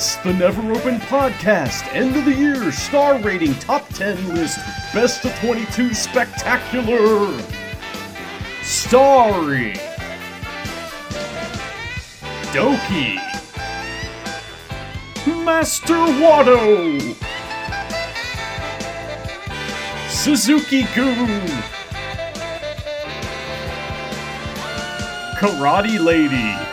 [0.00, 4.58] It's the Never Open Podcast, end of the year, star rating, top 10 list,
[4.94, 7.30] best of 22 spectacular.
[8.62, 9.74] Starring
[12.54, 13.16] Doki,
[15.44, 17.14] Master Watto,
[20.08, 21.46] Suzuki Goon,
[25.36, 26.69] Karate Lady.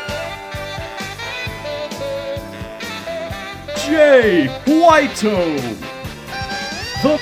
[3.88, 5.56] Jay Whito.
[7.02, 7.22] The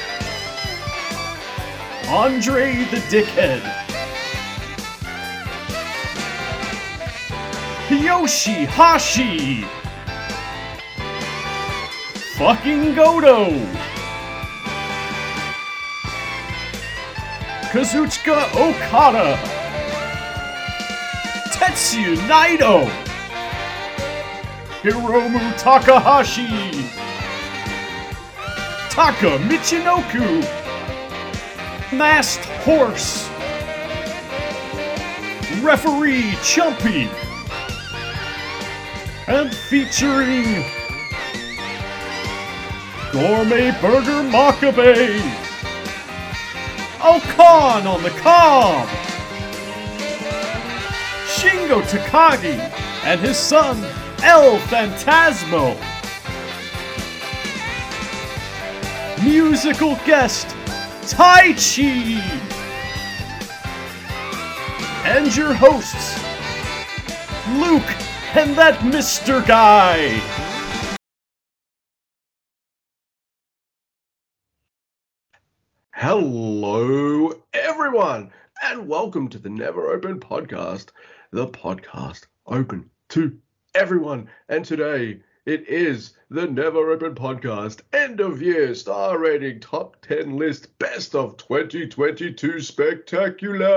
[2.10, 3.62] Andre the Dickhead.
[7.92, 9.62] Yoshi Hashi.
[12.40, 13.52] Fucking Godo.
[17.72, 19.38] Kazuchika Okada.
[21.52, 23.05] Tetsuya Naito.
[24.86, 26.46] Hiromu Takahashi,
[28.92, 30.44] Taka Michinoku,
[31.92, 33.28] Masked Horse,
[35.64, 37.10] Referee Chumpy,
[39.28, 40.64] and featuring
[43.12, 45.18] Gourmet Burger Makabe,
[47.00, 48.88] Okan on the cob,
[51.26, 52.60] Shingo Takagi
[53.04, 53.84] and his son
[54.24, 55.76] El Fantasmo.
[59.24, 60.48] Musical guest,
[61.04, 62.20] Taichi.
[65.06, 66.20] And your hosts,
[67.60, 69.46] Luke and that Mr.
[69.48, 70.22] Guy.
[75.94, 80.90] Hello, everyone, and welcome to the Never Open Podcast,
[81.32, 83.38] the podcast open to
[83.76, 84.30] everyone.
[84.48, 90.38] And today it is the Never Open Podcast end of year star rating top 10
[90.38, 93.68] list best of 2022 spectacular.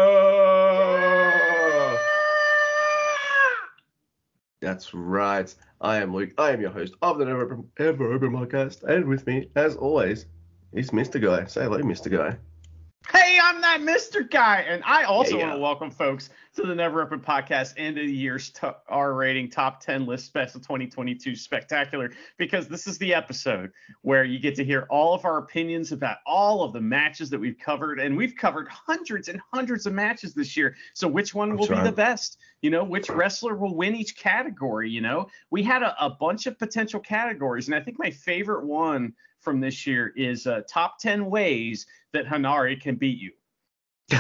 [4.61, 5.53] That's right.
[5.81, 6.31] I am Luke.
[6.39, 8.85] I am your host of the Never Open, Ever Open Podcast.
[8.85, 10.27] And with me, as always,
[10.73, 11.21] is Mr.
[11.21, 11.45] Guy.
[11.47, 12.09] Say hello, Mr.
[12.11, 12.39] Guy.
[13.11, 14.29] Hey, I'm that Mr.
[14.29, 15.47] Guy, and I also Yeah, yeah.
[15.47, 19.15] want to welcome folks to the Never Open Podcast end of the year's t- R
[19.15, 24.55] rating top 10 list special 2022 spectacular because this is the episode where you get
[24.57, 28.15] to hear all of our opinions about all of the matches that we've covered, and
[28.15, 30.77] we've covered hundreds and hundreds of matches this year.
[30.93, 32.37] So which one will be the best?
[32.61, 34.91] You know, which wrestler will win each category?
[34.91, 38.67] You know, we had a, a bunch of potential categories, and I think my favorite
[38.67, 43.33] one from this year is uh, top 10 ways that Hanari can beat you.
[44.13, 44.17] uh,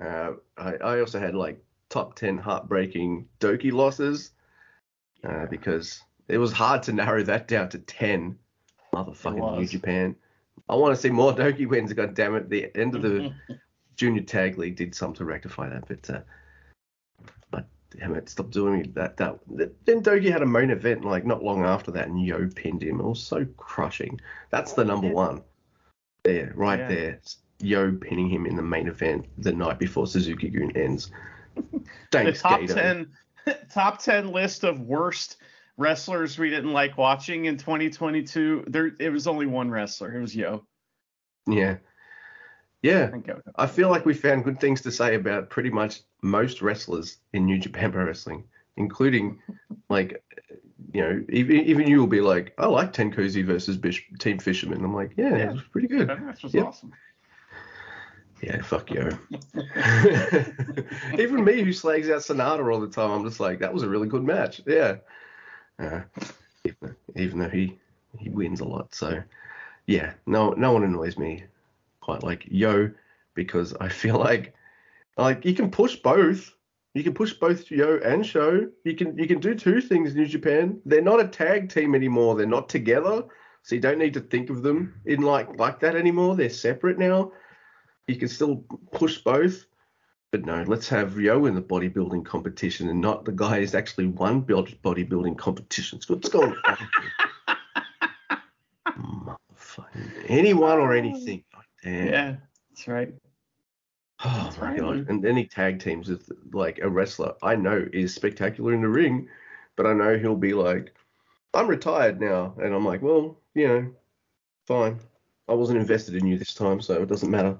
[0.00, 4.30] I, I also had like top 10 heartbreaking Doki losses
[5.24, 8.38] uh, because it was hard to narrow that down to 10.
[8.94, 9.66] Motherfucking New.
[9.66, 10.14] Japan.
[10.68, 11.92] I want to see more Doki wins.
[11.92, 12.48] God damn it.
[12.48, 13.32] The end of the
[13.96, 16.24] Junior Tag League did something to rectify that, but uh, but
[17.98, 18.92] damn it, stop doing.
[18.94, 22.48] That that then Doki had a main event like not long after that, and Yo
[22.54, 23.00] pinned him.
[23.00, 24.20] It was so crushing.
[24.50, 25.12] That's the number Yeah.
[25.14, 25.42] one.
[26.24, 26.88] There, right Yeah.
[26.88, 27.20] there.
[27.60, 31.10] Yo pinning him in the main event the night before Suzuki Gun ends.
[32.12, 32.74] Thanks, the top Gato.
[32.74, 33.12] 10
[33.72, 35.36] top 10 list of worst
[35.76, 40.36] wrestlers we didn't like watching in 2022 there it was only one wrestler it was
[40.36, 40.62] yo
[41.46, 41.78] Yeah.
[42.82, 43.10] Yeah.
[43.56, 47.44] I feel like we found good things to say about pretty much most wrestlers in
[47.46, 48.44] New Japan Pro Wrestling,
[48.76, 49.38] including
[49.88, 50.22] like,
[50.92, 54.84] you know, even even you will be like, I like Tenkuzi versus Bish, Team Fisherman.
[54.84, 55.50] I'm like, yeah, Yeah.
[55.50, 56.08] it was pretty good.
[56.08, 56.66] that match was Yep.
[56.66, 56.92] awesome
[58.42, 59.10] Yeah, fuck yo.
[61.18, 63.88] even me who slags out Sanada all the time, I'm just like, that was a
[63.88, 64.62] really good match.
[64.66, 64.96] Yeah.
[65.78, 66.00] Uh,
[66.64, 67.78] even, even though he
[68.18, 69.22] he wins a lot, so
[69.86, 71.44] yeah, no no one annoys me
[72.00, 72.90] quite like Yo
[73.34, 74.54] because I feel like
[75.16, 76.52] like you can push both.
[76.94, 78.68] You can push both Yo and Show.
[78.84, 80.80] You can you can do two things in New Japan.
[80.84, 82.34] They're not a tag team anymore.
[82.34, 83.24] They're not together.
[83.62, 86.36] So you don't need to think of them in like like that anymore.
[86.36, 87.32] They're separate now.
[88.08, 89.66] You can still push both.
[90.32, 94.06] But no, let's have Yo in the bodybuilding competition and not the guy who's actually
[94.06, 96.08] won build bodybuilding competitions.
[96.08, 96.76] What's going on?
[100.28, 101.42] Anyone or anything.
[101.82, 102.06] Damn.
[102.06, 102.36] yeah
[102.68, 103.14] that's right
[104.24, 105.08] Oh my god!
[105.08, 109.28] And any tag teams with like a wrestler I know is spectacular in the ring,
[109.76, 110.94] but I know he'll be like,
[111.54, 113.92] "I'm retired now," and I'm like, "Well, you know,
[114.66, 115.00] fine.
[115.48, 117.58] I wasn't invested in you this time, so it doesn't matter."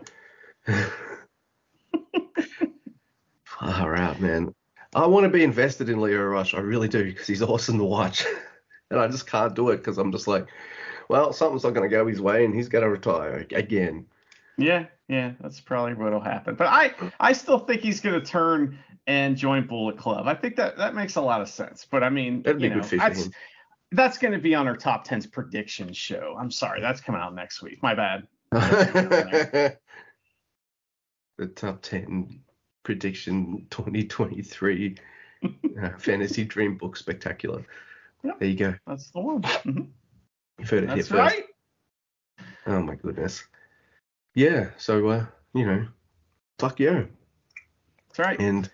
[3.44, 4.54] Far out, man.
[4.94, 6.54] I want to be invested in Lio Rush.
[6.54, 8.24] I really do because he's awesome to watch,
[8.90, 10.46] and I just can't do it because I'm just like,
[11.08, 14.06] well, something's not going to go his way, and he's going to retire again.
[14.60, 16.54] Yeah, yeah, that's probably what'll happen.
[16.54, 20.26] But I, I still think he's going to turn and join Bullet Club.
[20.26, 21.86] I think that that makes a lot of sense.
[21.90, 23.28] But I mean, That'd be you know, that's,
[23.92, 26.36] that's going to be on our top 10s prediction show.
[26.38, 27.82] I'm sorry, that's coming out next week.
[27.82, 28.26] My bad.
[28.52, 29.76] the
[31.54, 32.40] top 10
[32.82, 34.96] prediction 2023
[35.82, 37.64] uh, fantasy dream book spectacular.
[38.22, 38.38] Yep.
[38.38, 38.74] There you go.
[38.86, 39.42] That's the one.
[39.42, 39.88] Mhm.
[40.58, 41.18] You've heard it here That's first.
[41.18, 41.44] right.
[42.66, 43.44] Oh my goodness.
[44.34, 44.70] Yeah.
[44.78, 45.86] So uh, you know,
[46.58, 47.08] fuck you.
[48.08, 48.40] That's right.
[48.40, 48.70] And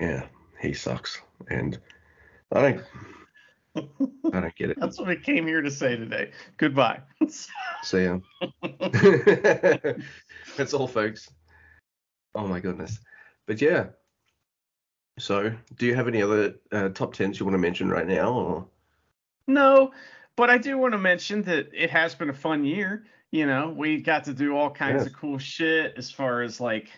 [0.00, 0.26] yeah,
[0.60, 1.20] he sucks.
[1.48, 1.78] And
[2.52, 2.84] I don't,
[4.32, 4.76] I don't get it.
[4.80, 6.32] That's what I came here to say today.
[6.56, 7.00] Goodbye.
[7.82, 8.18] See ya.
[10.56, 11.30] That's all, folks.
[12.34, 12.98] Oh my goodness.
[13.46, 13.86] But yeah.
[15.18, 18.32] So, do you have any other uh, top tens you want to mention right now?
[18.32, 18.66] Or
[19.46, 19.92] No,
[20.36, 23.04] but I do want to mention that it has been a fun year.
[23.30, 25.06] You know, we got to do all kinds Yes.
[25.06, 26.88] of cool shit as far as like,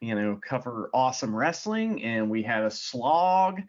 [0.00, 3.60] you know, cover awesome wrestling, and we had a slog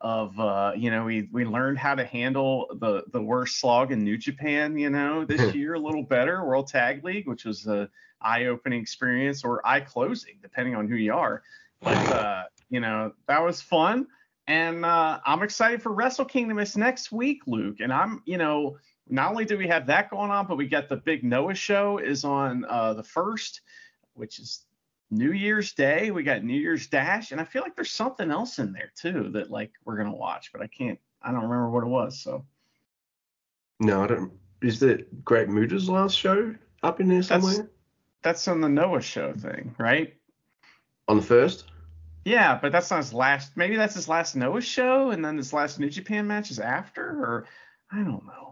[0.00, 4.02] of, uh, you know, we we learned how to handle the the worst slog in
[4.04, 4.78] New Japan.
[4.78, 9.44] You know, this year a little better World Tag League, which was a eye-opening experience
[9.44, 11.42] or eye-closing, depending on who you are.
[11.82, 14.06] But uh, you know, that was fun.
[14.46, 16.58] And uh, I'm excited for Wrestle Kingdom.
[16.58, 17.76] It's next week, Luke.
[17.80, 18.78] And I'm, you know,
[19.10, 21.98] not only do we have that going on, but we got the big Noah show
[21.98, 23.60] is on uh, the first,
[24.14, 24.64] which is
[25.10, 26.10] New Year's Day.
[26.10, 29.30] We got New Year's Dash, and I feel like there's something else in there too
[29.32, 30.98] that like we're gonna watch, but I can't.
[31.22, 32.20] I don't remember what it was.
[32.20, 32.44] So
[33.80, 34.32] no, I don't.
[34.60, 37.70] Is that Great Muta's last show up in there That's- somewhere?
[38.22, 40.12] that's on the Noah show thing, right?
[41.06, 41.66] On the first?
[42.24, 43.56] Yeah, but that's not his last.
[43.56, 47.02] Maybe that's his last Noah show, and then his last New Japan match is after,
[47.02, 47.46] or
[47.92, 48.47] I don't know.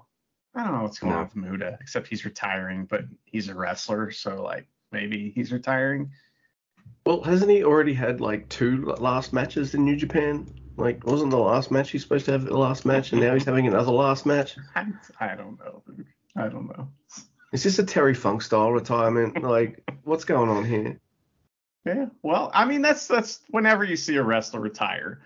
[0.56, 4.10] I don't know what's going on with Muta, except he's retiring, but he's a wrestler,
[4.10, 6.10] so like maybe he's retiring.
[7.04, 10.46] Well, hasn't he already had like two last matches in New Japan?
[10.78, 13.44] Like, wasn't the last match he's supposed to have the last match, and now he's
[13.44, 14.56] having another last match?
[14.74, 14.86] I,
[15.20, 15.82] I don't know.
[15.86, 16.06] dude.
[16.36, 16.88] I don't know.
[17.52, 19.42] Is this a Terry Funk style retirement?
[19.42, 20.98] Like, what's going on here?
[21.84, 22.06] Yeah.
[22.22, 25.20] Well, I mean that's that's whenever you see a wrestler retire,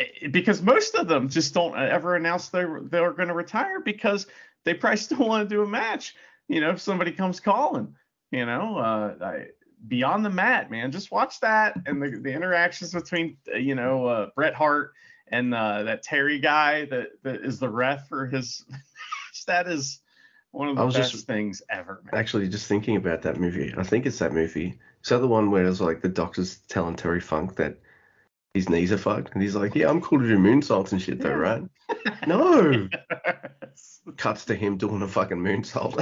[0.00, 4.26] Eh, because most of them just don't ever announce they're they're going to retire because
[4.64, 6.14] they probably still want to do a match.
[6.48, 7.94] You know, if somebody comes calling.
[8.32, 9.46] You know, uh, I,
[9.88, 14.06] beyond the mat, man, just watch that and the the interactions between uh, you know
[14.06, 14.92] uh, Bret Hart
[15.28, 18.64] and uh, that Terry guy that that is the ref for his.
[19.46, 20.00] that is
[20.52, 22.20] one of the best just- things ever, man.
[22.20, 24.78] Actually, just thinking about that movie, I think it's that movie.
[25.02, 27.78] Is that the one where it's like the doctor's telling Terry Funk that
[28.54, 31.20] his knees are fucked, and he's like, "Yeah, I'm cool to do moonsaults and shit,
[31.20, 31.62] though, right?"
[32.26, 32.88] No.
[34.16, 35.96] Cuts to him doing a fucking moonsault.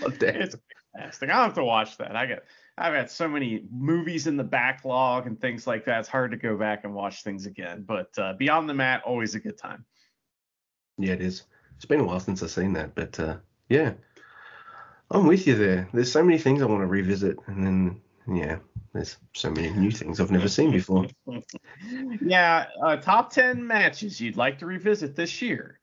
[0.00, 0.42] God damn.
[0.42, 0.56] it's
[0.94, 1.30] fantastic.
[1.30, 2.16] I'll have to watch that.
[2.16, 2.38] I got
[2.76, 6.00] I've got so many movies in the backlog and things like that.
[6.00, 7.84] It's hard to go back and watch things again.
[7.86, 9.84] But uh, Beyond the Mat, always a good time.
[10.98, 11.44] Yeah, it is.
[11.76, 13.36] It's been a while since I've seen that, but uh,
[13.68, 13.92] yeah,
[15.10, 15.88] I'm with you there.
[15.92, 18.58] There's so many things I want to revisit, and then yeah,
[18.92, 21.06] there's so many new things I've never seen before.
[22.24, 25.78] yeah, uh, top ten matches you'd like to revisit this year.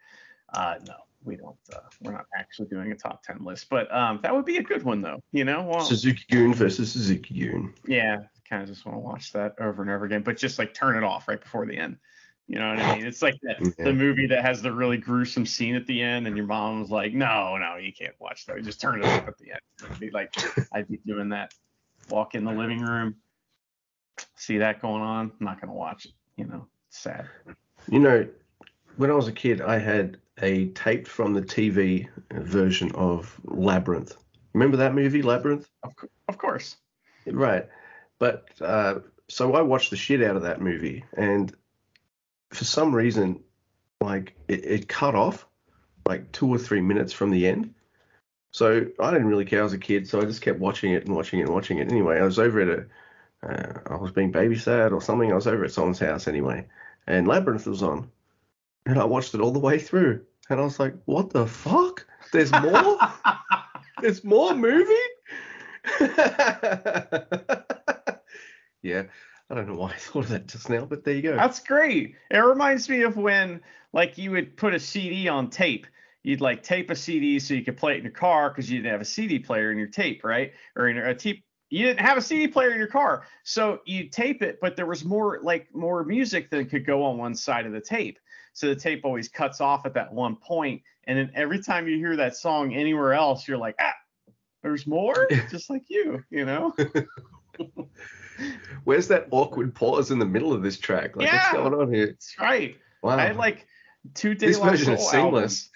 [0.53, 1.55] Uh, no, we don't.
[1.73, 4.63] Uh, we're not actually doing a top ten list, but um, that would be a
[4.63, 5.21] good one though.
[5.31, 7.73] You know, well, Suzuki Goon versus Suzuki Goon.
[7.85, 8.17] yeah,
[8.49, 10.95] kind of just want to watch that over and over again, but just like turn
[10.97, 11.97] it off right before the end.
[12.47, 13.05] You know what I mean?
[13.05, 13.85] It's like that, Yeah.
[13.85, 17.13] the movie that has the really gruesome scene at the end, and your mom's like,
[17.13, 18.61] "No, no, you can't watch that.
[18.63, 20.33] Just turn it off at the end." I'd be like,
[20.73, 21.53] I'd be doing that.
[22.09, 23.15] Walk in the living room,
[24.35, 25.31] see that going on.
[25.39, 26.11] I'm not gonna watch it.
[26.35, 27.27] You know, it's sad.
[27.87, 28.27] You know,
[28.97, 34.15] when I was a kid, I had a tape from the TV version of Labyrinth.
[34.53, 35.67] Remember that movie, Labyrinth?
[35.83, 35.93] Of,
[36.27, 36.77] of course.
[37.25, 37.67] Right.
[38.19, 41.55] But uh, so I watched the shit out of that movie, and
[42.51, 43.41] for some reason,
[44.01, 45.47] like it, it cut off
[46.05, 47.73] like two or three minutes from the end.
[48.51, 51.15] So I didn't really care as a kid, so I just kept watching it and
[51.15, 51.89] watching it and watching it.
[51.89, 52.85] Anyway, I was over at a,
[53.47, 55.31] uh, I was being babysat or something.
[55.31, 56.67] I was over at someone's house anyway,
[57.07, 58.11] and Labyrinth was on,
[58.85, 62.05] and I watched it all the way through, and I was like, what the fuck?
[62.33, 62.99] There's more?
[64.01, 64.93] There's more movie?
[68.81, 69.03] yeah,
[69.49, 71.35] I don't know why I thought of that just now, but there you go.
[71.37, 72.15] That's great.
[72.29, 73.61] It reminds me of when
[73.93, 75.87] like you would put a CD on tape.
[76.23, 78.77] You'd like tape a CD so you could play it in your car because you
[78.77, 80.53] didn't have a CD player in your tape, right?
[80.75, 84.09] Or in a tape you didn't have a CD player in your car, so you
[84.09, 87.65] tape it, but there was more like more music than could go on one side
[87.65, 88.19] of the tape.
[88.53, 91.95] So the tape always cuts off at that one point, and then every time you
[91.97, 93.93] hear that song anywhere else, you're like, ah,
[94.61, 96.75] there's more, just like you, you know.
[98.83, 101.15] Where's that awkward pause in the middle of this track?
[101.15, 101.35] Like, Yeah.
[101.37, 102.07] what's going on here?
[102.07, 102.75] That's right.
[103.01, 103.17] Wow.
[103.17, 103.65] I had like
[104.13, 104.59] two days.
[104.59, 105.69] this version is seamless.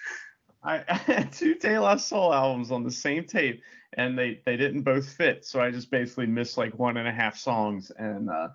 [0.66, 4.82] I, had two De La Soul albums on the same tape, and they they didn't
[4.82, 5.44] both fit.
[5.44, 8.48] So I just basically missed like one and a half songs, and uh,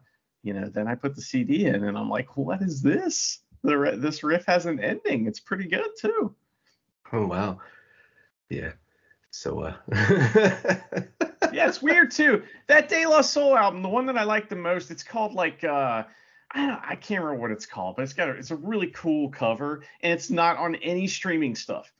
[0.43, 3.39] you know, then I put the CD in, and I'm like, what is this?
[3.63, 5.27] The this riff has an ending.
[5.27, 6.35] It's pretty good too.
[7.13, 7.59] Oh wow.
[8.49, 8.71] Yeah.
[9.29, 9.73] So uh
[11.53, 12.43] yeah, it's weird too.
[12.67, 15.63] That De La Soul album, the one that I like the most, it's called like
[15.63, 16.03] uh
[16.53, 18.87] I don't, I can't remember what it's called, but it's got a, it's a really
[18.87, 21.91] cool cover, and it's not on any streaming stuff.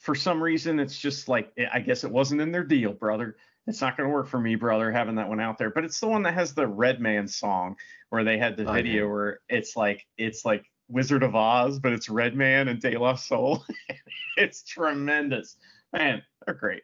[0.00, 3.36] For some reason, it's just like I guess it wasn't in their deal, brother.
[3.66, 5.70] It's not going to work for me, brother, having that one out there.
[5.70, 7.76] But it's the one that has the Redman song
[8.08, 9.12] where they had the Oh, video yeah.
[9.12, 13.64] where it's like it's like Wizard of Oz, but it's Redman and De La Soul.
[14.36, 15.56] it's tremendous,
[15.92, 16.22] man.
[16.46, 16.82] They're great.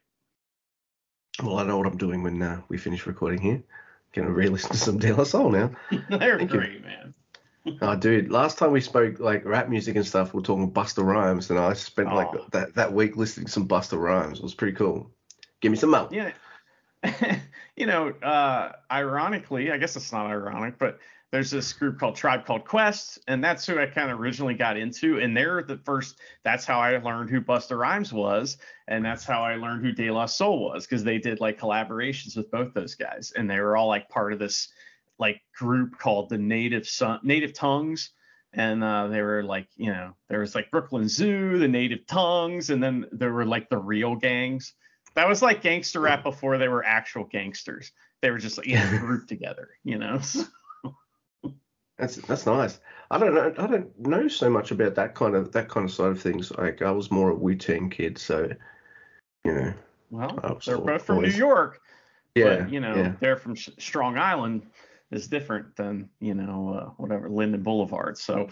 [1.42, 3.62] well I know what I'm doing when uh, we finish recording here.
[4.12, 5.70] Gonna re-listen to some De La Soul now.
[6.10, 6.58] They're Thank you.
[6.58, 7.14] great, man.
[7.82, 11.04] Oh, dude, last time we spoke like rap music and stuff, we are talking Busta
[11.04, 12.46] Rhymes, and I spent like Oh.
[12.52, 14.38] that, that week listening to some Busta Rhymes.
[14.38, 15.10] It was pretty cool.
[15.60, 16.08] Give me some more.
[16.10, 16.32] Yeah.
[17.76, 20.98] you know, uh, ironically, I guess it's not ironic, but
[21.32, 24.76] there's this group called Tribe Called Quest, and that's who I kind of originally got
[24.76, 25.18] into.
[25.18, 28.58] And they're the first, that's how I learned who Busta Rhymes was.
[28.88, 32.36] And that's how I learned who De La Soul was, because they did like collaborations
[32.36, 33.32] with both those guys.
[33.36, 34.68] And they were all like part of this
[35.18, 38.10] like group called the Native Son- Native Tongues.
[38.52, 42.70] And uh, they were like, you know, there was like Brooklyn Zoo, the Native Tongues,
[42.70, 44.72] and then there were like the real gangs.
[45.14, 47.92] That was like gangster rap before they were actual gangsters.
[48.22, 50.20] They were just like yeah, grouped together, you know.
[51.98, 52.78] That's that's nice.
[53.10, 53.52] I don't know.
[53.56, 56.50] I don't know so much about that kind of that kind of side of things.
[56.52, 58.50] Like I was more a Wu Tang kid, so
[59.44, 59.72] you know.
[60.10, 61.80] Well, they're both from always- New York,
[62.34, 62.56] Yeah.
[62.60, 63.12] but you know, yeah.
[63.20, 64.66] they're from Strong Island
[65.16, 68.18] is different than you know uh, whatever Linden Boulevard.
[68.18, 68.48] So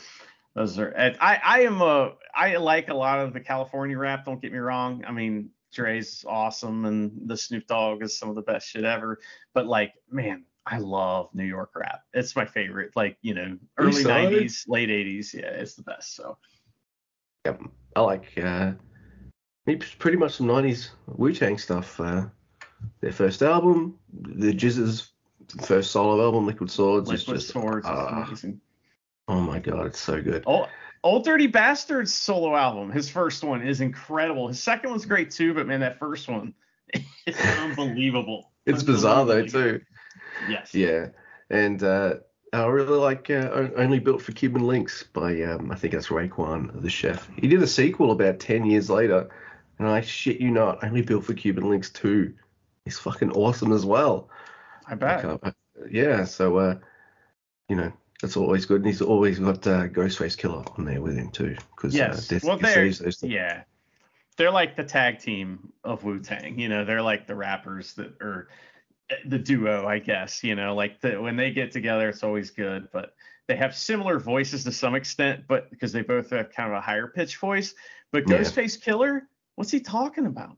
[0.54, 0.92] those are.
[0.96, 4.24] I I am a I like a lot of the California rap.
[4.24, 5.04] Don't get me wrong.
[5.06, 9.20] I mean, Dre's awesome, and the Snoop Dogg is some of the best shit ever.
[9.52, 10.44] But like, man.
[10.66, 12.04] I love New York rap.
[12.14, 12.96] It's my favorite.
[12.96, 14.32] Like, you know, early East Side?
[14.32, 15.34] 90s, late 80s.
[15.34, 16.16] Yeah, it's the best.
[16.16, 16.38] So,
[17.44, 17.64] Yep.
[17.96, 18.72] I like uh,
[19.98, 22.00] pretty much some '90s Wu Tang stuff.
[22.00, 22.26] Uh,
[23.00, 25.12] their first album, the GZA's
[25.62, 28.60] first solo album, Liquid Swords, is Liquid just Swords is amazing.
[29.28, 30.42] oh my god, it's so good.
[30.46, 30.68] Old,
[31.02, 34.48] Old Dirty Bastard's solo album, his first one is incredible.
[34.48, 36.54] His second one's great too, but man, that first one
[37.26, 38.50] is unbelievable.
[38.66, 39.82] It's bizarre though too.
[40.48, 40.74] Yes.
[40.74, 41.08] Yeah,
[41.50, 42.14] and uh,
[42.54, 46.80] I really like uh, Only Built for Cuban Links by um, I think that's Raekwon,
[46.80, 47.28] the chef.
[47.36, 49.28] He did a sequel about ten years later,
[49.78, 52.32] and I shit you not, Only Built for Cuban Links two
[52.86, 54.30] is fucking awesome as well.
[54.86, 55.24] I bet.
[55.24, 55.50] Uh,
[55.90, 56.78] yeah, so uh,
[57.68, 61.16] you know that's always good, and he's always got uh, Ghostface Killah on there with
[61.16, 62.32] him too, because Yes.
[62.32, 62.90] uh, Well, they're-.
[63.22, 63.64] Yeah.
[64.36, 66.58] They're like the tag team of Wu Tang.
[66.58, 68.48] You know, they're like the rappers that are
[69.26, 70.42] the duo, I guess.
[70.42, 72.88] You know, like the, when they get together, it's always good.
[72.92, 73.14] But
[73.46, 76.80] they have similar voices to some extent, but because they both have kind of a
[76.80, 77.74] higher pitch voice.
[78.10, 78.38] But Yeah.
[78.38, 79.20] Ghostface Killah,
[79.54, 80.56] what's he talking about?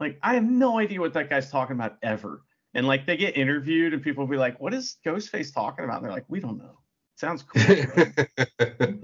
[0.00, 2.42] Like, I have no idea what that guy's talking about ever.
[2.74, 5.96] And like they get interviewed and people will be like, what is Ghostface talking about?
[5.98, 6.78] And they're like, we don't know.
[7.16, 7.62] Sounds cool.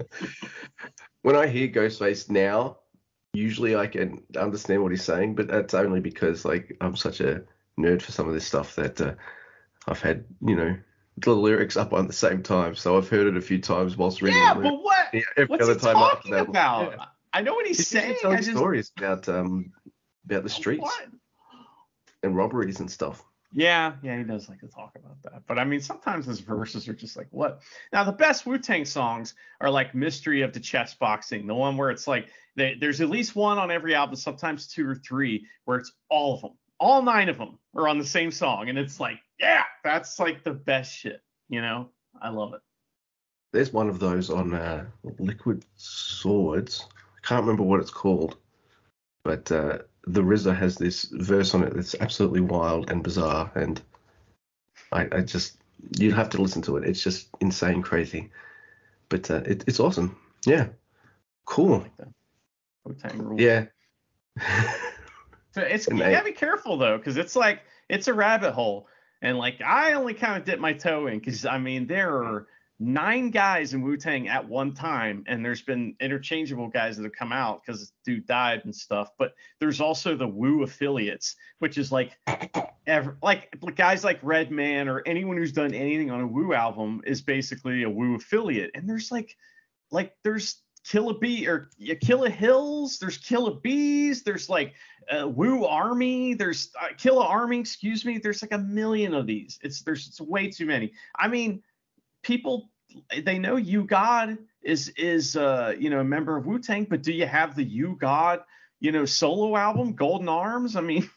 [1.21, 2.77] when I hear Ghostface now,
[3.33, 7.43] usually I can understand what he's saying, but that's only because like I'm such a
[7.79, 9.13] nerd for some of this stuff that uh,
[9.87, 10.75] I've had, you know,
[11.17, 14.21] the lyrics up on the same time, so I've heard it a few times whilst
[14.21, 14.39] reading.
[14.39, 15.07] yeah, but what?
[15.13, 16.47] Yeah, every What's other he time after talking that.
[16.49, 16.91] about?
[16.97, 17.05] Yeah.
[17.33, 18.15] I know what he's He's saying.
[18.19, 19.71] I telling just, stories about um
[20.25, 21.07] about the streets What?
[22.23, 23.23] and robberies and stuff.
[23.51, 25.41] Yeah, yeah, he does like to talk about that.
[25.47, 27.61] But I mean, sometimes his verses are just like, what?
[27.91, 31.75] Now, the best Wu Tang songs are like Mystery of the Chess Boxing, the one
[31.75, 35.45] where it's like they, there's at least one on every album, sometimes two or three,
[35.65, 38.69] where it's all of them, all nine of them are on the same song.
[38.69, 41.89] And it's like, yeah, that's like the best shit, you know?
[42.21, 42.61] I love it.
[43.51, 44.85] There's one of those on uh,
[45.17, 46.85] Liquid Swords.
[46.93, 48.37] I can't remember what it's called,
[49.23, 53.81] but uh, the RZA has this verse on it that's absolutely wild and bizarre, and
[54.91, 55.57] I, I just
[55.97, 56.87] you'd have to listen to it.
[56.87, 58.31] It's just insane, crazy,
[59.09, 60.17] but uh, it, it's awesome.
[60.45, 60.67] Yeah,
[61.45, 61.79] cool.
[61.79, 62.07] like that.
[62.85, 63.41] Wu Tang rules.
[63.41, 63.65] Yeah.
[65.51, 68.87] So it's And you gotta be careful though, because it's like it's a rabbit hole.
[69.21, 72.47] And like I only kind of dip my toe in because I mean there are
[72.79, 77.13] nine guys in Wu Tang at one time, and there's been interchangeable guys that have
[77.13, 79.11] come out because dude died and stuff.
[79.17, 82.17] But there's also the Wu affiliates, which is like
[82.87, 87.21] ever like guys like Redman or anyone who's done anything on a Wu album is
[87.21, 88.71] basically a Wu affiliate.
[88.73, 89.35] And there's like
[89.91, 91.95] like there's Killa Bee or yeah,
[92.29, 94.73] Hills, there's Killa Bees, there's like
[95.11, 98.17] uh, Wu Army, there's uh, Killa Army, excuse me.
[98.17, 99.59] There's like a million of these.
[99.61, 100.93] It's there's it's way too many.
[101.17, 101.61] I mean,
[102.29, 102.69] people
[103.23, 107.11] they know U-God is is uh you know a member of Wu Tang, but do
[107.11, 108.41] you have the U-God
[108.79, 110.75] you know solo album Golden Arms?
[110.75, 111.09] I mean,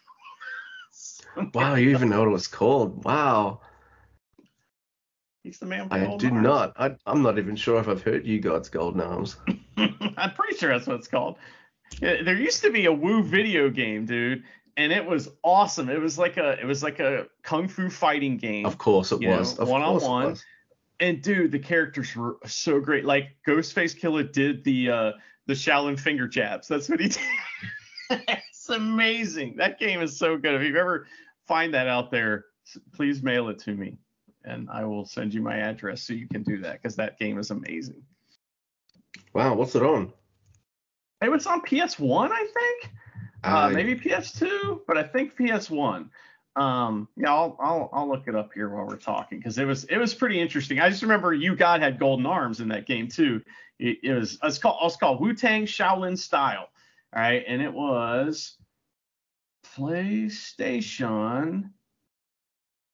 [1.55, 3.05] wow, you even know what it was called?
[3.05, 3.61] Wow.
[5.43, 5.89] He's the man.
[5.91, 6.43] I do arms.
[6.43, 6.73] not.
[6.79, 9.37] I, am not even sure if I've heard U-God's Golden Arms.
[9.77, 11.37] I'm pretty sure that's what it's called.
[12.01, 14.45] There used to be a Wu video game, dude,
[14.77, 15.91] and it was awesome.
[15.91, 18.65] It was like a it was like a kung fu fighting game.
[18.65, 19.59] Of course it was.
[19.59, 20.37] One on one
[21.01, 23.05] and dude, the characters were so great.
[23.05, 25.13] Like Ghostface Killah did the uh
[25.47, 26.69] the Shaolin finger jabs.
[26.69, 27.19] That's what he did.
[28.11, 29.57] it's amazing.
[29.57, 30.55] That game is so good.
[30.55, 31.07] If you ever
[31.47, 32.47] find that out there,
[32.95, 33.99] please mail it to me,
[34.45, 37.39] and I will send you my address so you can do that because that game
[37.39, 38.03] is amazing.
[39.35, 40.13] Wow, what's it on?
[41.23, 42.95] It was on PS1, I think.
[43.45, 46.09] Uh, uh, maybe PS2, but I think PS1.
[46.55, 49.85] Um, yeah, I'll, I'll I'll look it up here while we're talking because it was
[49.85, 50.81] it was pretty interesting.
[50.81, 53.43] I just remember U-God had golden arms in that game too.
[53.79, 56.69] It, it was it's called it's called Wu Tang Shaolin Style,
[57.15, 58.57] all right, and it was
[59.77, 61.71] PlayStation.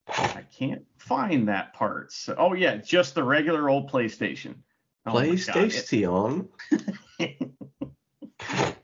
[0.07, 2.13] I can't find that part.
[2.13, 4.55] So, oh yeah, just the regular old PlayStation.
[5.05, 6.49] Oh PlayStation.
[7.19, 7.51] it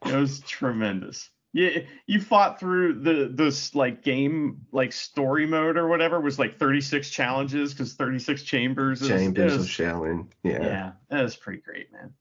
[0.04, 1.30] was tremendous.
[1.54, 6.58] Yeah, you fought through the this like game like story mode or whatever was like
[6.58, 9.00] 36 challenges because 36 chambers.
[9.00, 10.26] Is, chambers of Shaolin.
[10.42, 10.62] Yeah.
[10.62, 12.12] Yeah, that was pretty great, man.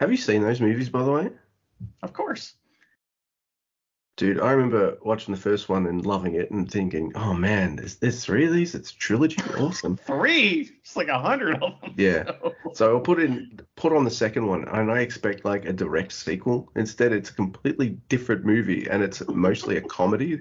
[0.00, 1.30] Have you seen those movies by the way?
[2.02, 2.54] Of course.
[4.22, 7.96] Dude, I remember watching the first one and loving it and thinking, oh man, there's,
[7.96, 8.72] there's three of these.
[8.76, 9.42] It's a trilogy.
[9.58, 9.96] Awesome.
[10.06, 10.70] three?
[10.80, 11.94] It's like a hundred of them.
[11.96, 12.30] Yeah.
[12.74, 16.12] So I'll put in put on the second one and I expect like a direct
[16.12, 16.70] sequel.
[16.76, 20.40] Instead, it's a completely different movie and it's mostly a comedy.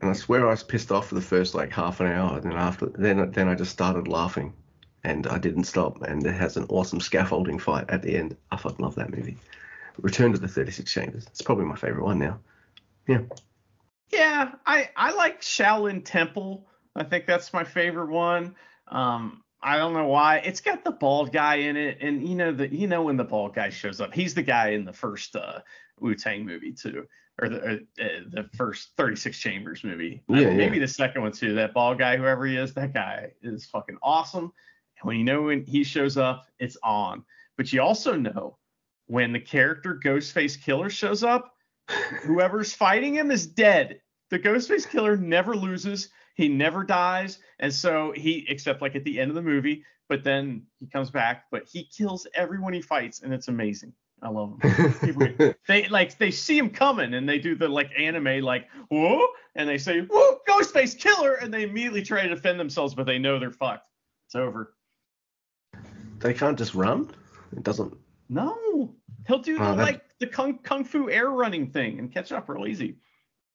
[0.00, 2.38] And I swear I was pissed off for the first like half an hour.
[2.38, 4.52] And then after then then I just started laughing.
[5.04, 6.02] And I didn't stop.
[6.02, 8.36] And it has an awesome scaffolding fight at the end.
[8.50, 9.38] I fucking love that movie.
[9.98, 11.26] Return to the 36 Chambers.
[11.28, 12.40] It's probably my favorite one now.
[13.10, 13.22] Yeah.
[14.12, 16.66] Yeah, I I like Shaolin Temple.
[16.94, 18.54] I think that's my favorite one.
[18.88, 20.38] Um, I don't know why.
[20.38, 23.24] It's got the bald guy in it, and you know the you know when the
[23.24, 25.60] bald guy shows up, he's the guy in the first uh,
[26.00, 27.06] Wu Tang movie too,
[27.40, 30.22] or the uh, the first 36 Chambers movie.
[30.28, 30.82] Yeah, uh, maybe yeah.
[30.82, 31.54] the second one too.
[31.54, 34.52] That bald guy, whoever he is, that guy is fucking awesome.
[35.00, 37.24] And when you know when he shows up, it's on.
[37.56, 38.56] But you also know
[39.06, 41.54] when the character Ghostface Killer shows up,
[42.22, 44.00] whoever's fighting him is dead.
[44.30, 46.08] The Ghostface Killer never loses.
[46.34, 47.38] He never dies.
[47.58, 51.10] And so he, except like at the end of the movie, but then he comes
[51.10, 53.92] back, but he kills everyone he fights, and it's amazing.
[54.22, 55.54] I love him.
[55.68, 59.68] they like they see him coming and they do the like anime like whoa and
[59.68, 63.38] they say whoa Ghostface Killer and they immediately try to defend themselves but they know
[63.38, 63.86] they're fucked.
[64.26, 64.74] It's over.
[66.18, 67.10] They can't just run.
[67.56, 67.96] It doesn't.
[68.28, 68.94] No,
[69.26, 72.48] he'll do the, oh, like the kung kung fu air running thing and catch up
[72.48, 72.96] real easy.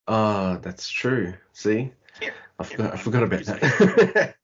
[0.08, 1.34] Ah, uh, that's true.
[1.54, 2.34] See, Here.
[2.60, 2.94] I forgot.
[2.94, 4.36] I forgot about that.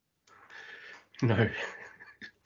[1.21, 1.49] no,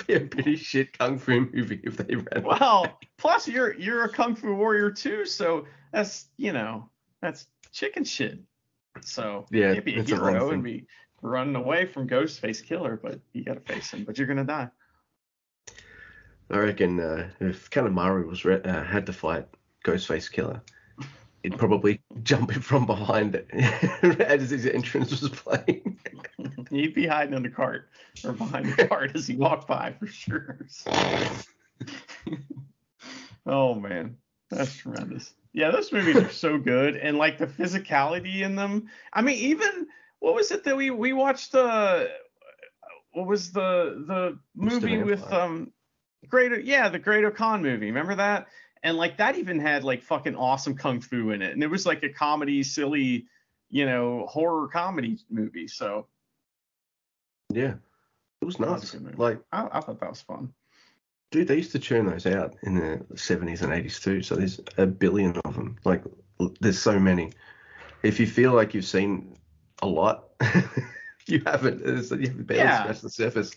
[0.07, 2.43] be a pretty shit kung fu movie if they ran.
[2.43, 6.89] Well, plus you're you're a kung fu warrior too, so that's you know
[7.21, 8.39] that's chicken shit.
[9.01, 10.87] So yeah, you be a hero and be
[11.21, 14.05] running away from Ghostface Killer, but you gotta face him.
[14.05, 14.69] But you're gonna die.
[16.49, 19.47] I reckon uh, if Kanemaru was re- uh, had to fight
[19.85, 20.61] Ghostface Killer,
[21.43, 23.47] he'd probably jump in from behind it
[24.19, 25.99] as his entrance was playing.
[26.69, 27.89] he'd be hiding in the cart
[28.23, 30.57] or behind the cart as he walked by for sure.
[33.45, 34.17] oh man,
[34.49, 35.33] that's tremendous.
[35.53, 38.89] Yeah, those movies are so good, and like the physicality in them.
[39.13, 39.87] I mean, even
[40.19, 41.51] what was it that we we watched?
[41.51, 42.07] The uh,
[43.13, 45.71] what was the the movie with um
[46.27, 47.87] Great, yeah, the Great Khan movie.
[47.87, 48.47] Remember that?
[48.85, 51.87] And like that even had like fucking awesome kung fu in it, and it was
[51.87, 53.25] like a comedy, silly,
[53.71, 55.67] you know, horror comedy movie.
[55.67, 56.05] So
[57.51, 57.73] yeah,
[58.41, 58.95] it was nice.
[59.17, 60.53] Like I, I thought that was fun.
[61.31, 64.21] Dude, they used to churn those out in the 70s and 80s too.
[64.21, 65.77] So there's a billion of them.
[65.83, 66.03] Like
[66.61, 67.31] there's so many.
[68.03, 69.35] If you feel like you've seen
[69.81, 70.25] a lot,
[71.25, 71.83] you haven't.
[71.83, 72.81] You haven't barely Yeah.
[72.81, 73.55] scratched the surface.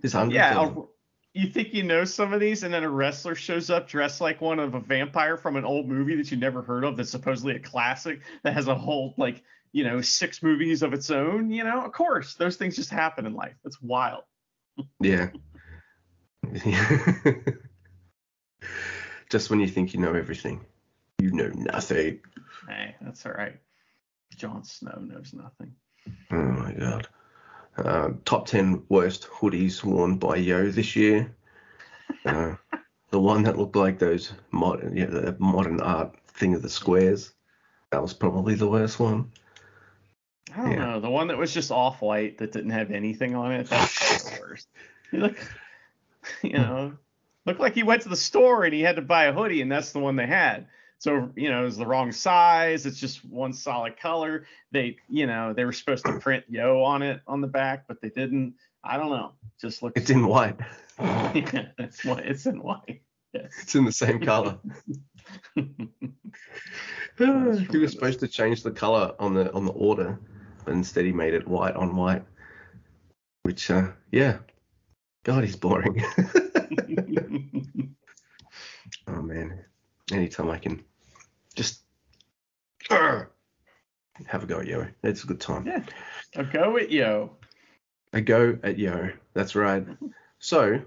[0.00, 0.84] There's hundreds Yeah, of them.
[1.34, 4.40] You think you know some of these, and then a wrestler shows up dressed like
[4.40, 7.56] one of a vampire from an old movie that you never heard of, that's supposedly
[7.56, 9.42] a classic that has a whole like
[9.72, 11.50] you know six movies of its own.
[11.50, 13.54] You know, of course, those things just happen in life.
[13.64, 14.24] It's wild.
[15.00, 15.30] Yeah.
[19.30, 20.66] Just when you think you know everything,
[21.18, 22.20] you know nothing.
[22.68, 23.58] Hey, that's all right.
[24.36, 25.74] Jon Snow knows nothing.
[26.30, 27.08] Oh my god.
[27.76, 31.34] Uh, top 10 worst hoodies worn by Yo this year.
[32.24, 32.54] Uh,
[33.10, 37.32] the one that looked like those modern, yeah, the modern art thing of the squares.
[37.90, 39.32] That was probably the worst one.
[40.54, 40.84] I don't Yeah.
[40.84, 41.00] know.
[41.00, 43.68] The one that was just off white that didn't have anything on it.
[43.68, 44.68] That's the worst.
[45.10, 45.36] He look,
[46.42, 46.92] you know,
[47.46, 49.72] looked like he went to the store and he had to buy a hoodie, and
[49.72, 50.66] that's the one they had.
[51.02, 52.86] So you know, it was the wrong size.
[52.86, 54.46] It's just one solid color.
[54.70, 58.00] They, you know, they were supposed to print "Yo" on it on the back, but
[58.00, 58.54] they didn't.
[58.84, 59.32] I don't know.
[59.60, 59.94] Just look.
[59.96, 60.54] It's in white.
[61.00, 62.24] yeah, it's white.
[62.24, 63.02] It's in white.
[63.32, 63.50] Yes.
[63.62, 64.60] It's in the same color.
[67.18, 70.20] He was supposed to change the color on the on the order,
[70.64, 72.22] but instead he made it white on white.
[73.42, 74.38] Which, uh, yeah,
[75.24, 76.00] God, he's boring.
[79.08, 79.64] oh man,
[80.12, 80.84] anytime I can
[81.52, 81.82] just
[82.90, 83.30] Arr!
[84.26, 85.66] have a go at Yo, it's a good time.
[85.66, 85.82] yeah.
[86.36, 87.36] I'll go at Yo.
[88.12, 89.86] A go at Yo, that's right.
[90.38, 90.80] So,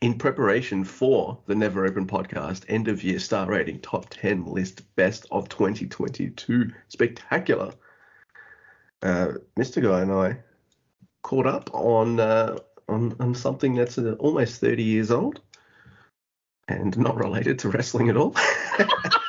[0.00, 4.82] in preparation for the Never Open podcast end of year star rating top 10 list
[4.96, 7.72] best of 2022 spectacular,
[9.02, 9.82] uh, Mr.
[9.82, 10.38] Guy and I
[11.22, 15.40] caught up on, uh, on, on something that's uh, almost 30 years old
[16.68, 18.36] and not related to wrestling at all.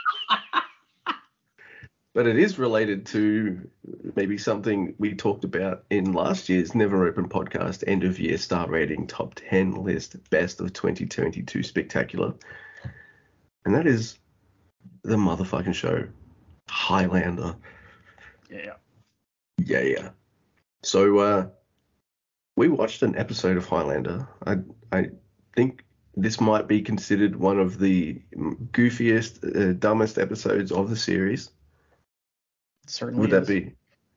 [2.19, 3.69] but it is related to
[4.17, 8.69] maybe something we talked about in last year's Never Open podcast end of year star
[8.69, 12.34] rating top 10 list best of 2022 spectacular.
[13.63, 14.19] And that is
[15.03, 16.10] the motherfucking show
[16.67, 17.55] Highlander.
[18.49, 18.73] Yeah.
[19.58, 20.10] Yeah, yeah.
[20.84, 21.47] So uh
[22.58, 24.27] we watched an episode of Highlander.
[24.45, 24.58] I
[24.91, 25.12] I
[25.55, 25.86] think
[26.17, 28.21] this might be considered one of the
[28.73, 31.51] goofiest, uh, dumbest episodes of the series.
[32.89, 33.21] Certainly.
[33.21, 33.47] Would that is.
[33.47, 33.73] be?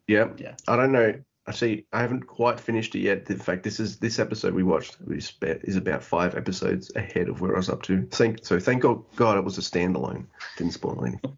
[0.07, 0.29] Yeah.
[0.37, 0.55] Yeah.
[0.67, 1.15] I don't know.
[1.47, 1.87] I see.
[1.93, 3.29] I haven't quite finished it yet.
[3.29, 7.29] In fact, this is this episode we watched is about, is about five episodes ahead
[7.29, 8.07] of where I was up to.
[8.11, 10.27] Thank so thank God, God it was a standalone.
[10.57, 11.37] Didn't spoil anything.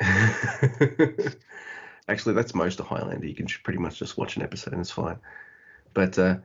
[2.08, 3.26] Actually, that's most of Highlander.
[3.26, 5.18] You can pretty much just watch an episode and it's fine.
[5.94, 6.36] But uh,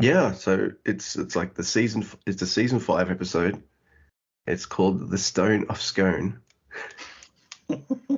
[0.00, 3.62] yeah, so it's it's like the season it's the season five episode.
[4.46, 6.40] It's called The Stone of Scone.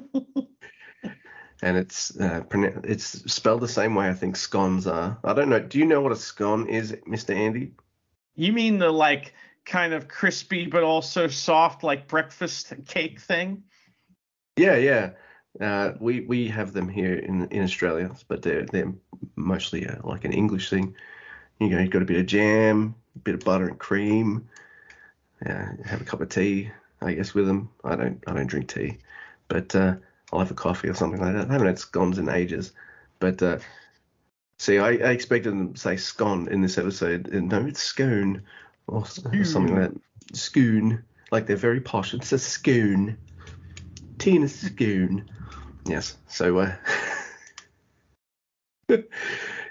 [1.62, 2.42] and it's uh,
[2.84, 5.18] it's spelled the same way I think scones are.
[5.24, 5.60] I don't know.
[5.60, 7.34] Do you know what a scone is, Mr.
[7.34, 7.72] Andy?
[8.34, 13.64] You mean the like kind of crispy but also soft like breakfast cake thing?
[14.56, 15.10] Yeah, yeah.
[15.60, 18.92] Uh, we we have them here in in Australia, but they're they're
[19.36, 20.94] mostly uh, like an English thing.
[21.58, 24.48] You know, you've got a bit of jam, a bit of butter and cream.
[25.44, 26.70] Yeah, have a cup of tea,
[27.00, 27.70] I guess, with them.
[27.84, 28.98] I don't I don't drink tea,
[29.48, 29.96] but uh,
[30.32, 31.48] I'll have a coffee or something like that.
[31.48, 32.72] I haven't had scones in ages,
[33.18, 33.58] but uh,
[34.58, 38.42] see, I, I expected them to say scone in this episode, no, it's scone
[38.86, 40.00] or, something like that.
[40.32, 42.14] Scoon, like they're very posh.
[42.14, 43.18] It's a scoon.
[44.18, 45.30] Tea and a scoon.
[45.86, 46.16] Yes.
[46.28, 46.74] So, uh,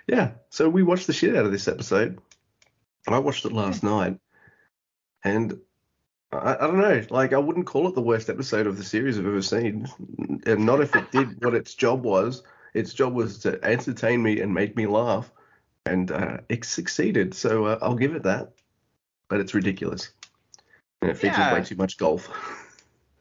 [0.08, 0.32] yeah.
[0.50, 2.20] So we watched the shit out of this episode.
[3.08, 4.20] I watched it last night,
[5.24, 5.60] and
[6.32, 7.04] I, I don't know.
[7.10, 9.88] Like, I wouldn't call it the worst episode of the series I've ever seen,
[10.46, 12.44] and not if it did what its job was.
[12.74, 15.32] Its job was to entertain me and make me laugh,
[15.86, 17.34] and uh, it succeeded.
[17.34, 18.52] So uh, I'll give it that.
[19.28, 20.12] But it's ridiculous,
[21.02, 21.54] and it features Yeah.
[21.54, 22.30] way too much golf.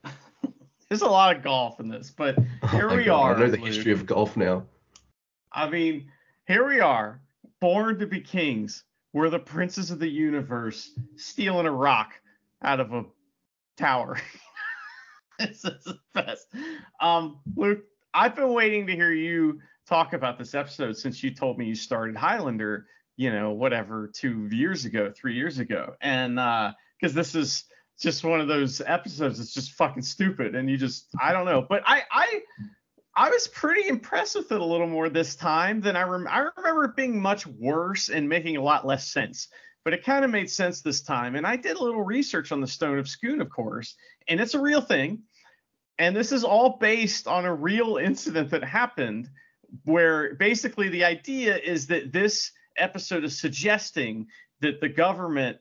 [0.88, 2.38] There's a lot of golf in this, but
[2.72, 3.66] Here Oh we God, are, I know the Luke.
[3.66, 4.64] history of golf now.
[5.52, 6.10] I mean,
[6.46, 7.20] here we are,
[7.60, 8.84] born to be kings.
[9.12, 12.12] We're the princes of the universe, stealing a rock
[12.62, 13.04] out of a
[13.76, 14.18] tower.
[15.38, 16.46] this is the best.
[17.00, 21.58] Um, Luke, I've been waiting to hear you talk about this episode since you told
[21.58, 25.94] me you started Highlander, you know, whatever, two years ago, three years ago.
[26.00, 26.36] And
[27.00, 27.64] because this is
[28.00, 30.54] just one of those episodes that's just fucking stupid.
[30.54, 31.64] And you just, I don't know.
[31.68, 32.40] But I, I,
[33.16, 36.48] I was pretty impressed with it a little more this time than I rem- I
[36.56, 39.48] remember it being much worse and making a lot less sense.
[39.88, 41.34] But it kind of made sense this time.
[41.34, 43.94] And I did a little research on the Stone of Scoon, of course,
[44.28, 45.22] and it's a real thing.
[45.98, 49.30] And this is all based on a real incident that happened
[49.84, 54.26] where basically the idea is that this episode is suggesting
[54.60, 55.56] that the government,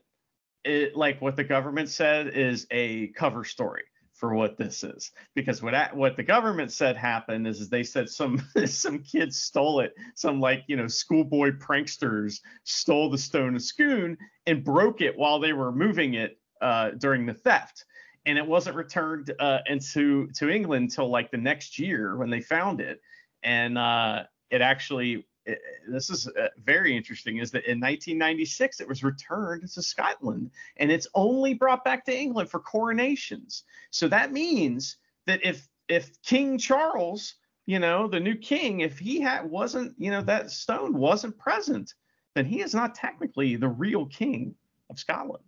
[0.62, 3.84] it, like what the government said, is a cover story
[4.18, 5.12] for what this is.
[5.34, 9.80] Because what what the government said happened is, is they said some some kids stole
[9.80, 9.94] it.
[10.14, 15.38] Some like you know schoolboy pranksters stole the stone of Scone and broke it while
[15.38, 17.84] they were moving it uh, during the theft.
[18.26, 22.40] And it wasn't returned uh, into to England until like the next year when they
[22.40, 23.00] found it.
[23.42, 28.88] And uh, it actually it, this is uh, very interesting is that in 1996 it
[28.88, 33.64] was returned to Scotland and it's only brought back to England for coronations.
[33.90, 39.20] So that means that if if King Charles, you know, the new king, if he
[39.20, 41.94] had wasn't, you know, that stone wasn't present,
[42.34, 44.54] then he is not technically the real king
[44.90, 45.44] of Scotland.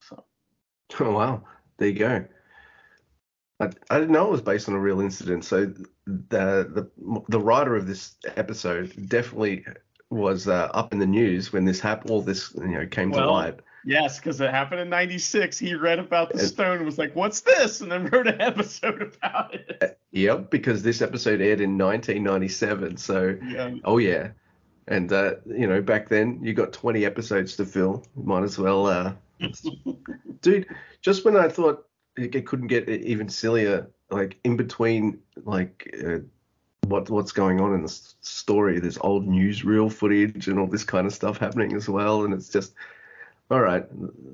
[0.00, 0.24] So.
[0.98, 1.44] Oh wow,
[1.78, 2.24] there you go.
[3.60, 5.44] I, I didn't know it was based on a real incident.
[5.44, 5.66] So
[6.06, 9.64] the the the writer of this episode definitely
[10.08, 12.10] was uh, up in the news when this happened.
[12.10, 13.60] All this you know came well, to light.
[13.84, 15.58] Yes, because it happened in '96.
[15.58, 19.02] He read about the stone and was like, "What's this?" and then wrote an episode
[19.02, 19.78] about it.
[19.82, 22.96] Uh, yep, because this episode aired in 1997.
[22.96, 23.74] So, yeah.
[23.84, 24.30] oh yeah,
[24.88, 28.04] and uh, you know back then you got 20 episodes to fill.
[28.16, 29.12] Might as well, uh,
[30.42, 30.66] dude.
[31.02, 33.90] Just when I thought it couldn't get even sillier.
[34.10, 36.18] Like in between, like uh,
[36.86, 37.88] what what's going on in the
[38.20, 38.80] story.
[38.80, 42.48] There's old newsreel footage and all this kind of stuff happening as well, and it's
[42.48, 42.74] just
[43.50, 43.84] all right.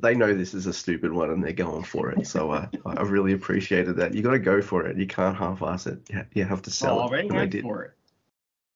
[0.03, 2.27] They know this is a stupid one and they're going for it.
[2.27, 4.15] So uh, I really appreciated that.
[4.15, 4.99] You got to go for it.
[4.99, 6.11] You can't half-ass it.
[6.35, 7.29] You have to sell oh, it.
[7.29, 7.93] They went for it.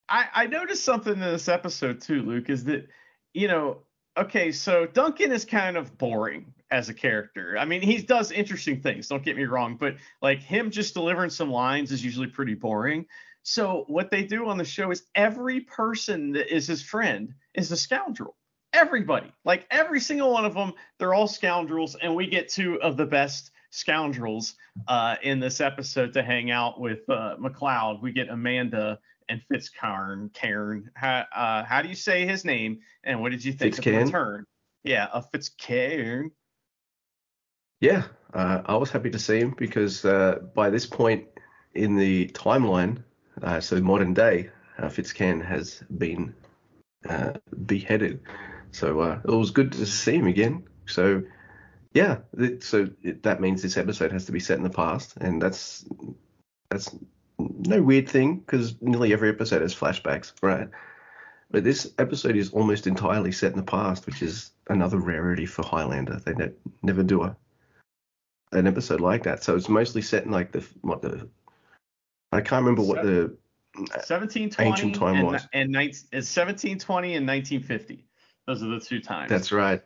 [0.09, 2.89] I, I noticed something in this episode too, Luke, is that
[3.33, 3.79] you know
[4.17, 7.57] okay, so Duncan is kind of boring as a character.
[7.59, 11.31] I mean, he does interesting things, don't get me wrong, but like him just delivering
[11.31, 13.07] some lines is usually pretty boring.
[13.43, 17.73] So what they do on the show is every person that is his friend is
[17.73, 18.37] a scoundrel.
[18.73, 22.97] Everybody, like every single one of them, they're all scoundrels, and we get two of
[22.97, 24.55] the best scoundrels
[24.87, 28.01] uh, in this episode to hang out with uh, MacLeod.
[28.01, 30.33] We get Amanda and Fitzcairn.
[30.35, 30.91] Cairn.
[30.95, 32.81] How, uh, how do you say his name?
[33.03, 33.95] And what did you think Fitzcairn?
[33.95, 34.47] of the return?
[34.85, 36.31] Yeah, a Fitzcairn.
[37.81, 41.27] Yeah, uh, I was happy to see him because uh, by this point
[41.75, 43.03] in the timeline,
[43.43, 46.35] uh, so modern day, uh, Fitzcairn has been
[47.09, 47.33] uh,
[47.66, 48.21] beheaded.
[48.73, 50.64] So uh, it was good to see him again.
[50.87, 51.23] So
[51.95, 52.19] yeah,
[52.61, 55.87] so it, that means this episode has to be set in the past, and that's
[56.69, 56.95] that's
[57.38, 60.69] no weird thing because nearly every episode has flashbacks, right?
[61.51, 65.64] But this episode is almost entirely set in the past, which is another rarity for
[65.64, 66.21] Highlander.
[66.25, 67.37] They ne- never do a
[68.53, 69.43] an episode like that.
[69.43, 71.29] So it's mostly set in like the what the
[72.33, 73.37] I can't remember what the
[73.75, 75.47] 1720 ancient time and, was.
[75.53, 78.05] And 19, 1720 and 1950.
[78.47, 79.31] Those are the two times.
[79.31, 79.83] That's right.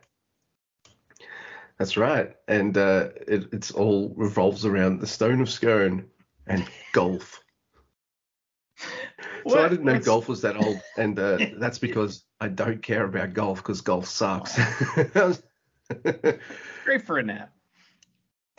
[1.78, 2.34] That's right.
[2.48, 6.06] And uh, it it's all revolves around the Stone of Scone
[6.46, 7.40] and golf.
[9.46, 10.06] so I didn't know What's...
[10.06, 14.06] golf was that old, and uh, that's because I don't care about golf because golf
[14.06, 14.58] sucks.
[16.84, 17.52] Great for a nap.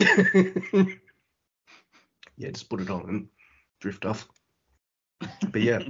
[2.36, 3.28] yeah, just put it on and
[3.80, 4.28] drift off.
[5.50, 5.80] But yeah.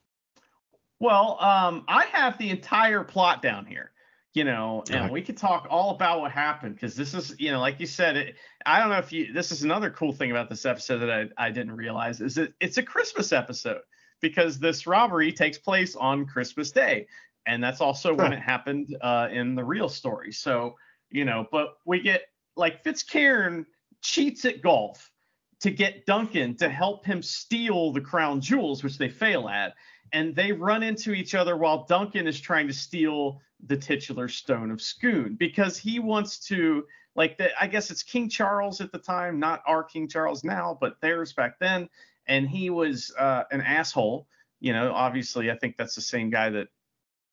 [1.00, 3.92] well, um, I have the entire plot down here
[4.34, 7.60] you know, and we could talk all about what happened because this is, you know,
[7.60, 10.48] like you said, it, I don't know if you, this is another cool thing about
[10.48, 13.82] this episode that I, I didn't realize is that it's a Christmas episode
[14.22, 17.06] because this robbery takes place on Christmas Day.
[17.44, 18.22] And that's also huh.
[18.22, 20.32] when it happened uh, in the real story.
[20.32, 20.76] So,
[21.10, 22.22] you know, but we get
[22.56, 23.66] like Fitzcairn
[24.00, 25.10] cheats at golf
[25.60, 29.74] to get Duncan to help him steal the crown jewels, which they fail at.
[30.12, 34.70] And they run into each other while Duncan is trying to steal the titular stone
[34.70, 36.84] of Scone because he wants to
[37.14, 40.76] like the, I guess it's King Charles at the time, not our King Charles now,
[40.80, 41.88] but theirs back then,
[42.26, 44.26] and he was uh, an asshole.
[44.60, 46.68] You know, obviously, I think that's the same guy that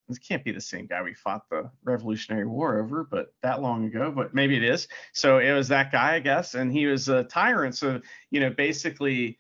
[0.10, 3.86] it can't be the same guy we fought the Revolutionary War over, but that long
[3.86, 4.88] ago, but maybe it is.
[5.14, 7.76] So it was that guy, I guess, and he was a tyrant.
[7.76, 9.38] So you know, basically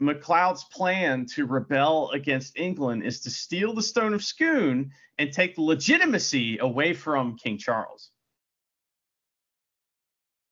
[0.00, 5.54] MacLeod's plan to rebel against England is to steal the Stone of Scone and take
[5.54, 8.10] the legitimacy away from King Charles.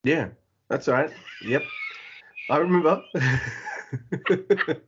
[0.05, 0.29] Yeah,
[0.69, 1.11] that's right.
[1.43, 1.65] Yep.
[2.51, 3.03] I remember.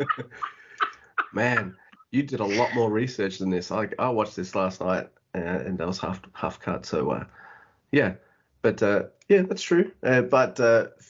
[1.32, 1.76] Man,
[2.10, 3.70] you did a lot more research than this.
[3.70, 6.84] I, I watched this last night uh, and I was half half cut.
[6.86, 7.24] So uh,
[7.92, 8.14] yeah,
[8.62, 9.92] but uh, yeah, that's true.
[10.02, 10.56] Uh, but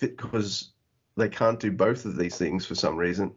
[0.00, 0.72] because
[1.16, 3.32] uh, they can't do both of these things for some reason,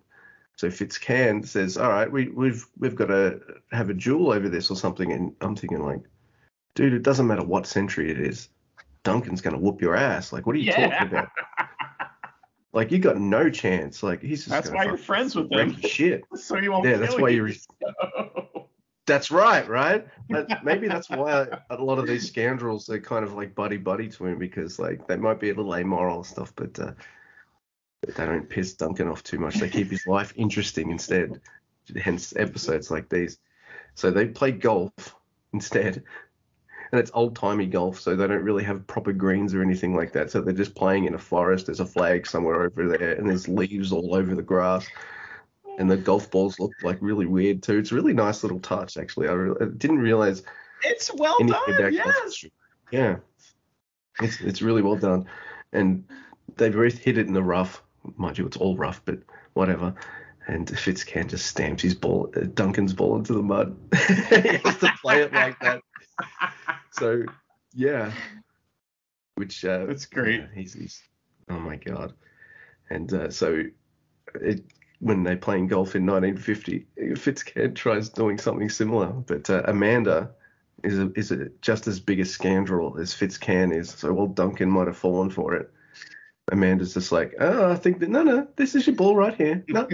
[0.57, 3.39] So Fitzcairn says, "All right, we, we've we've got to
[3.71, 6.01] have a duel over this or something." And I'm thinking like,
[6.75, 8.49] dude, it doesn't matter what century it is.
[9.03, 10.31] Duncan's gonna whoop your ass.
[10.31, 10.89] Like, what are you Yeah.
[10.89, 11.29] talking about?
[12.73, 14.01] Like, you got no chance.
[14.03, 15.79] Like, he's just That's why you're friends with him.
[15.81, 16.23] Shit.
[16.35, 17.45] so you won't Yeah, that's why you.
[17.45, 17.55] you're-
[19.05, 20.07] That's right, right?
[20.29, 24.07] But maybe that's why a lot of these scoundrels they're kind of like buddy buddy
[24.07, 26.93] to him because like they might be a little amoral stuff, but uh,
[28.07, 29.55] they don't piss Duncan off too much.
[29.55, 31.41] They keep his life interesting instead.
[32.01, 33.39] Hence episodes like these.
[33.93, 34.93] So they play golf
[35.51, 36.03] instead.
[36.93, 40.13] And it's old timey golf, so they don't really have proper greens or anything like
[40.13, 40.31] that.
[40.31, 41.65] So they're just playing in a forest.
[41.65, 44.87] There's a flag somewhere over there, and there's leaves all over the grass
[45.77, 47.77] and the golf balls look like really weird too.
[47.77, 49.27] It's a really nice little touch, actually.
[49.27, 50.43] I, re- I didn't realize
[50.83, 51.93] It's well done.
[51.93, 52.45] Yes.
[52.91, 53.17] Yeah,
[54.21, 55.25] it's it's really well done,
[55.71, 56.03] and
[56.57, 57.81] they both hit it in the rough.
[58.17, 59.19] Mind you, it's all rough, but
[59.53, 59.95] whatever.
[60.45, 63.77] And Fitzcairn just stamps his ball, uh, Duncan's ball into the mud.
[63.95, 65.81] he has to play it like that.
[66.93, 67.23] So
[67.73, 68.11] yeah,
[69.35, 70.41] which uh, That's great.
[70.41, 71.01] yeah, he's, he's
[71.49, 72.13] oh my god.
[72.89, 73.63] And uh, so
[74.35, 74.63] it,
[74.99, 80.31] when they're playing golf in 1950, Fitzcairn tries doing something similar, but uh, Amanda
[80.83, 83.89] is a, is a, just as big a scoundrel as Fitzcairn is.
[83.89, 85.71] So while Duncan might have fallen for it,
[86.51, 89.63] Amanda's just like, oh, I think that no, no, this is your ball right here.
[89.67, 89.87] No.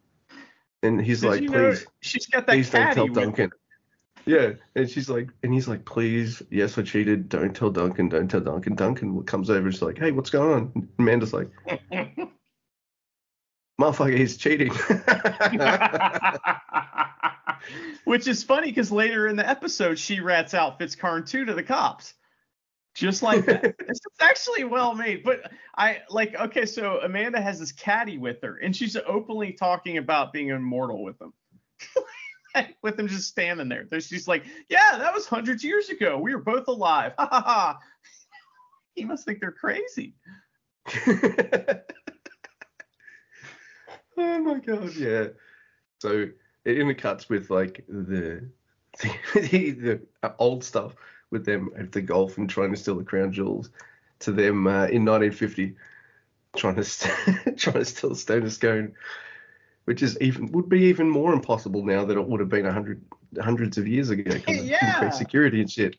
[0.82, 3.50] and he's Did like, you know please, she's got that please don't tell Duncan.
[4.26, 7.28] Yeah, and she's like, and he's like, please, yes, I cheated.
[7.28, 8.08] Don't tell Duncan.
[8.08, 8.74] Don't tell Duncan.
[8.74, 9.66] Duncan comes over.
[9.66, 10.72] and She's like, hey, what's going on?
[10.74, 11.48] And Amanda's like,
[13.80, 14.72] motherfucker, he's cheating.
[18.04, 21.62] Which is funny because later in the episode she rats out Fitzcairn too to the
[21.62, 22.14] cops.
[22.94, 23.64] Just like that.
[23.78, 25.22] it's actually well made.
[25.22, 29.98] But I like okay, so Amanda has this caddy with her, and she's openly talking
[29.98, 31.32] about being immortal with him.
[32.82, 33.86] with him just standing there.
[33.90, 36.18] There- just like, Yeah, that was hundreds of years ago.
[36.18, 37.12] We were both alive.
[37.18, 37.78] Ha ha ha.
[38.94, 40.14] He must think they're crazy.
[41.06, 41.82] oh
[44.16, 45.26] my god, yeah.
[46.00, 46.28] So
[46.64, 48.48] it intercuts with like the
[49.34, 50.94] the, the old stuff
[51.30, 53.68] with them at the golf and trying to steal the crown jewels
[54.20, 55.76] to them uh, in 1950
[56.56, 58.94] trying to st- trying to steal the stone scone,
[59.86, 62.72] which is even would be even more impossible now than it would have been a
[62.72, 63.02] hundred
[63.40, 64.94] hundreds of years ago because of Yeah.
[64.94, 65.96] increased security and shit.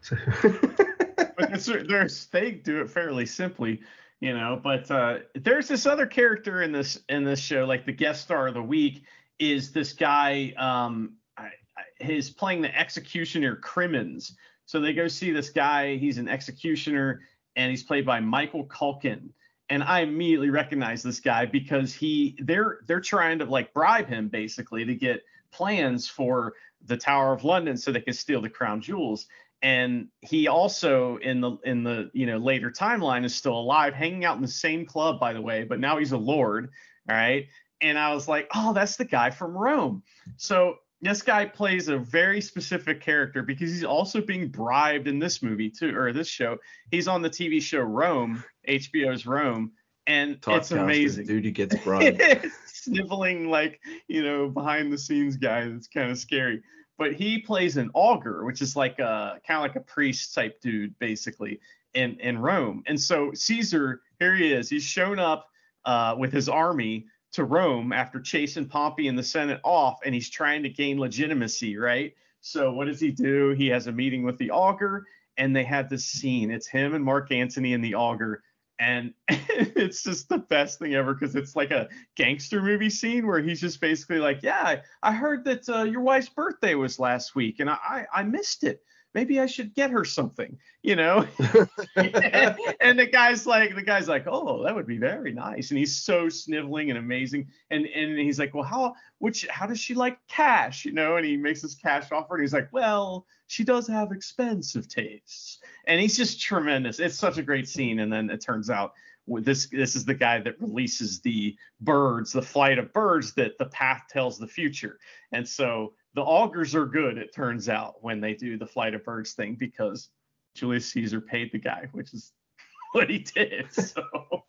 [0.00, 3.80] So but it's, there's they do it fairly simply,
[4.20, 4.60] you know.
[4.62, 8.48] But uh, there's this other character in this in this show, like the guest star
[8.48, 9.02] of the week
[9.38, 10.54] is this guy.
[10.56, 14.36] Um, I, I, he's playing the executioner Crimmins.
[14.66, 15.96] So they go see this guy.
[15.96, 17.22] He's an executioner,
[17.56, 19.30] and he's played by Michael Culkin.
[19.70, 24.28] And I immediately recognize this guy because he they're they're trying to like bribe him
[24.28, 26.54] basically to get plans for
[26.86, 29.26] the Tower of London so they can steal the crown jewels.
[29.60, 34.24] And he also in the in the you know later timeline is still alive hanging
[34.24, 36.70] out in the same club by the way but now he's a lord
[37.08, 37.48] all right?
[37.80, 40.02] And i was like oh that's the guy from rome.
[40.36, 45.42] So this guy plays a very specific character because he's also being bribed in this
[45.42, 46.58] movie too or this show.
[46.90, 49.72] He's on the tv show rome hbo's rome
[50.06, 51.26] and it's Typecasted amazing.
[51.26, 52.20] Dude who gets bribed.
[52.66, 56.62] sniveling like you know behind the scenes guy that's kind of scary.
[56.96, 60.60] But he plays an augur which is like a kind of like a priest type
[60.60, 61.60] dude basically
[61.94, 62.82] in in rome.
[62.86, 64.68] And so caesar here he is.
[64.68, 65.48] He's shown up
[65.84, 67.06] uh, with his army
[67.38, 71.76] to rome after chasing pompey and the senate off and he's trying to gain legitimacy
[71.76, 72.14] right?
[72.40, 73.50] So what does he do?
[73.50, 75.04] He has a meeting with the augur
[75.36, 76.50] and they have this scene.
[76.50, 78.42] It's him and mark antony and the augur
[78.80, 83.40] and it's just the best thing ever because it's like a gangster movie scene where
[83.40, 87.60] he's just basically like, "Yeah, I, heard that uh, your wife's birthday was last week,
[87.60, 88.82] and I, I I missed it.
[89.18, 91.26] Maybe I should get her something, you know."
[91.96, 95.96] and the guy's like, the guy's like, "Oh, that would be very nice," and he's
[95.96, 100.18] so sniveling and amazing, and and he's like, "Well, how which how does she like
[100.28, 103.88] cash, you know?" And he makes this cash offer, and he's like, "Well." She does
[103.88, 107.00] have expensive tastes, and he's just tremendous.
[107.00, 108.92] It's such a great scene, and then it turns out
[109.40, 113.66] this this is the guy that releases the birds, the flight of birds that the
[113.66, 114.98] path tells the future.
[115.32, 119.04] And so the augurs are good, it turns out, when they do the flight of
[119.04, 120.08] birds thing because
[120.56, 122.32] Julius Caesar paid the guy, which is
[122.92, 123.72] what he did.
[123.72, 124.02] So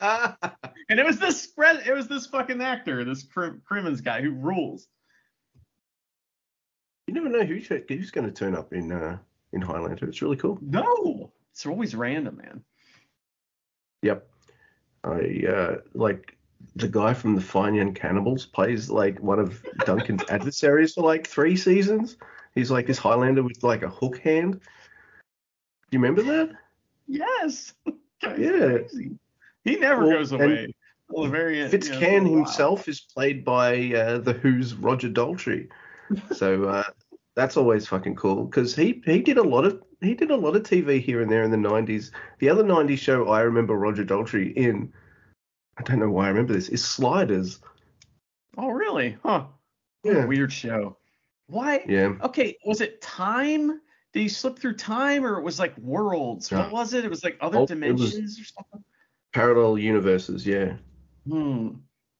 [0.00, 4.30] and it was this spread it was this fucking actor, this Crim- Crimmins guy who
[4.30, 4.88] rules.
[7.06, 9.18] You never know who's, who's going to turn up in uh,
[9.52, 10.08] in Highlander.
[10.08, 10.56] It's really cool.
[10.62, 12.64] No, it's always random, man.
[14.00, 14.26] Yep.
[15.04, 16.38] I uh, like
[16.76, 21.26] the guy from the Fine Young Cannibals plays like one of Duncan's adversaries for like
[21.26, 22.16] three seasons.
[22.54, 24.54] He's like this Highlander with like a hook hand.
[24.54, 24.60] Do
[25.90, 26.50] you remember that?
[27.06, 27.74] Yes.
[28.22, 28.78] Guy's Yeah.
[28.78, 29.18] crazy.
[29.64, 30.74] He never Well, goes away.
[31.08, 35.68] Well, very you know, Fitzcairn himself is played by uh, the Who's Roger Daltrey.
[36.32, 36.84] So uh,
[37.34, 40.56] that's always fucking cool because he he did a lot of he did a lot
[40.56, 42.10] of TV here and there in the 90s.
[42.38, 44.92] The other 90s show I remember Roger Daltrey in,
[45.82, 47.58] I don't know why I remember this, is Sliders.
[48.56, 49.16] Oh, really?
[49.24, 49.46] Huh.
[50.02, 50.24] What a Yeah.
[50.26, 50.96] weird show.
[51.48, 51.84] Why?
[51.88, 52.14] Yeah.
[52.22, 53.80] Okay, was it time?
[54.12, 56.52] Did he slip through time, or it was like worlds?
[56.52, 56.60] No.
[56.60, 57.04] What was it?
[57.04, 58.84] It was like other Oh, dimensions or something.
[59.32, 60.76] Parallel universes, yeah.
[61.26, 61.70] Hmm.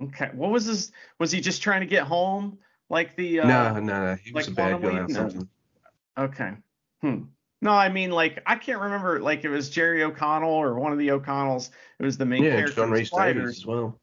[0.02, 0.30] Okay.
[0.34, 0.90] What was this?
[1.20, 2.58] Was he just trying to get home,
[2.90, 3.40] like the?
[3.40, 4.14] Uh, no, no, no.
[4.16, 5.00] He was like a bad guy?
[5.00, 5.08] No.
[5.08, 5.48] something.
[6.18, 6.52] Okay.
[7.00, 7.22] Hmm.
[7.62, 9.20] No, I mean like I can't remember.
[9.20, 11.70] Like it was Jerry O'Connell or one of the O'Connells.
[12.00, 12.82] It was the main Yeah, character.
[12.82, 13.98] John Rhys-Davies as well.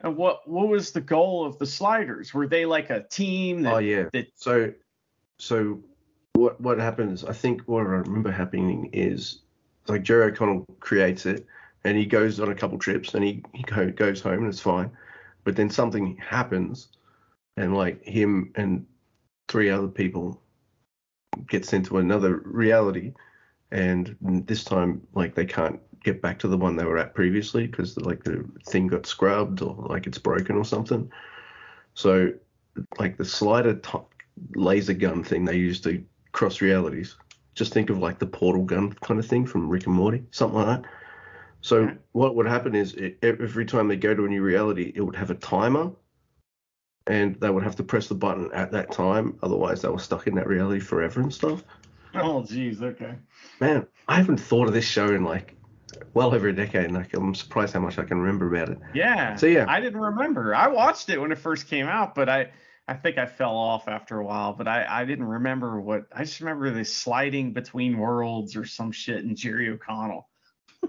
[0.00, 2.34] And what what was the goal of the Sliders?
[2.34, 3.62] Were they like a team?
[3.62, 4.06] That, Oh yeah.
[4.12, 4.72] that- So,
[5.38, 5.80] so
[6.32, 7.24] what what happens?
[7.24, 9.42] I think what I remember happening is
[9.86, 11.46] like Jerry O'Connell creates it,
[11.84, 14.60] and he goes on a couple trips, and he he go, goes home, and it's
[14.60, 14.90] fine.
[15.44, 16.88] But then something happens,
[17.56, 18.84] and like him and
[19.48, 20.42] three other people
[21.48, 23.12] get into another reality,
[23.70, 27.66] and this time like they can't get back to the one they were at previously
[27.66, 31.10] because like the thing got scrubbed or like it's broken or something.
[31.94, 32.32] So
[32.98, 34.12] like the slider top
[34.54, 36.02] laser gun thing they use to
[36.32, 37.16] cross realities.
[37.54, 40.58] Just think of like the portal gun kind of thing from Rick and Morty, something
[40.58, 40.90] like that.
[41.60, 45.02] So what would happen is it, every time they go to a new reality, it
[45.02, 45.90] would have a timer,
[47.10, 49.36] and they would have to press the button at that time.
[49.42, 51.64] Otherwise, they were stuck in that reality forever and stuff.
[52.14, 52.82] oh, geez.
[52.82, 53.16] Okay.
[53.60, 55.56] Man, I haven't thought of this show in like
[56.14, 58.78] well over a decade, like, I'm surprised how much I can remember about it.
[58.94, 59.34] Yeah.
[59.34, 59.66] So, yeah.
[59.68, 60.54] I didn't remember.
[60.54, 62.52] I watched it when it first came out, but I
[62.86, 64.52] I think I fell off after a while.
[64.52, 66.06] But I I didn't remember what.
[66.14, 70.28] I just remember the sliding between worlds or some shit and Jerry O'Connell.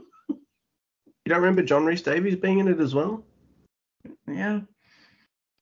[1.23, 3.23] You don't remember John Rhys-Davies being in it as well?
[4.27, 4.61] Yeah.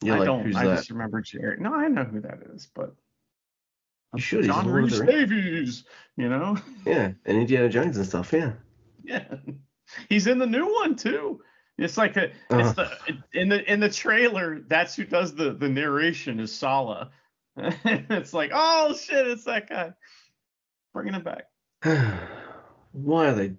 [0.04, 0.56] You're I like, don't.
[0.56, 0.76] I that?
[0.78, 1.58] just remember Jerry.
[1.60, 2.96] No, I know who that is, but
[4.16, 4.46] You should.
[4.46, 5.00] He's John the Rings.
[5.00, 5.84] Davies.
[6.18, 6.58] You know.
[6.86, 8.32] Yeah, and Indiana Jones and stuff.
[8.34, 8.54] Yeah.
[9.04, 9.26] Yeah,
[10.10, 11.42] he's in the new one too.
[11.78, 12.60] It's like a, Uh-huh.
[12.60, 14.60] it's the in the in the trailer.
[14.68, 17.12] That's who does the the narration is Sallah.
[17.58, 19.94] it's like, oh shit, it's that guy.
[20.94, 21.44] Bringing it back
[22.92, 23.54] why are they?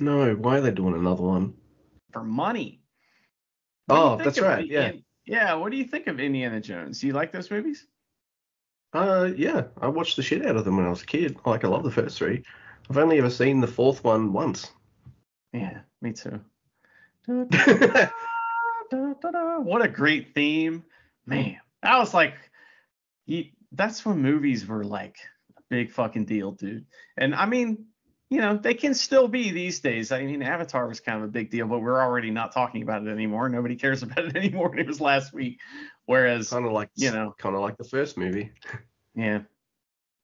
[0.00, 1.54] No, why are they doing another one?
[2.12, 2.82] for money.
[3.86, 4.92] What Oh, that's right, yeah.
[5.26, 5.54] Yeah.
[5.54, 7.00] What do you think of Indiana Jones?
[7.00, 7.86] Do you like those movies?
[8.92, 11.38] Uh, yeah, I watched the shit out of them when I was a kid.
[11.46, 12.42] Like, I love the first three.
[12.90, 14.70] I've only ever seen the fourth one once.
[15.52, 16.40] Yeah, me too.
[17.26, 17.44] Da,
[18.90, 19.60] da, da.
[19.60, 20.84] What a great theme,
[21.24, 21.58] man.
[21.82, 22.34] That was like,
[23.24, 25.16] you, that's when movies were like
[25.56, 26.84] a big fucking deal, dude.
[27.16, 27.86] And I mean,
[28.32, 30.10] you know, they can still be these days.
[30.10, 33.06] I mean, Avatar was kind of a big deal, but we're already not talking about
[33.06, 33.50] it anymore.
[33.50, 34.74] Nobody cares about it anymore.
[34.74, 35.60] It was last week.
[36.06, 37.34] Whereas, kind of like, You know.
[37.36, 38.50] kind of like the first movie.
[39.14, 39.42] yeah,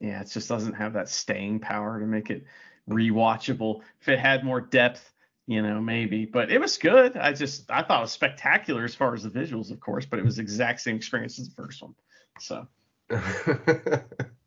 [0.00, 2.44] yeah, it just doesn't have that staying power to make it
[2.88, 3.82] rewatchable.
[4.00, 5.12] If it had more depth,
[5.46, 6.24] you know, maybe.
[6.24, 7.14] But it was good.
[7.14, 10.18] I just I thought it was spectacular as far as the visuals, of course, but
[10.18, 11.94] it was the exact same experience as the first one.
[12.40, 12.66] So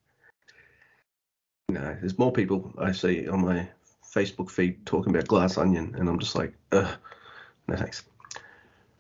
[1.72, 3.67] no, there's more people I see on my
[4.13, 6.97] Facebook feed talking about Glass Onion, and I'm just like, ugh,
[7.67, 8.03] no thanks.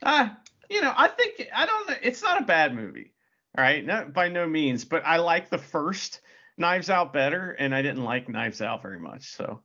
[0.03, 0.37] ah,
[0.69, 1.95] you know, I think I don't know.
[2.01, 3.11] It's not a bad movie.
[3.57, 6.21] All right, not by no means, but I like the first
[6.57, 9.23] Knives Out better, and I didn't like Knives Out very much.
[9.23, 9.61] So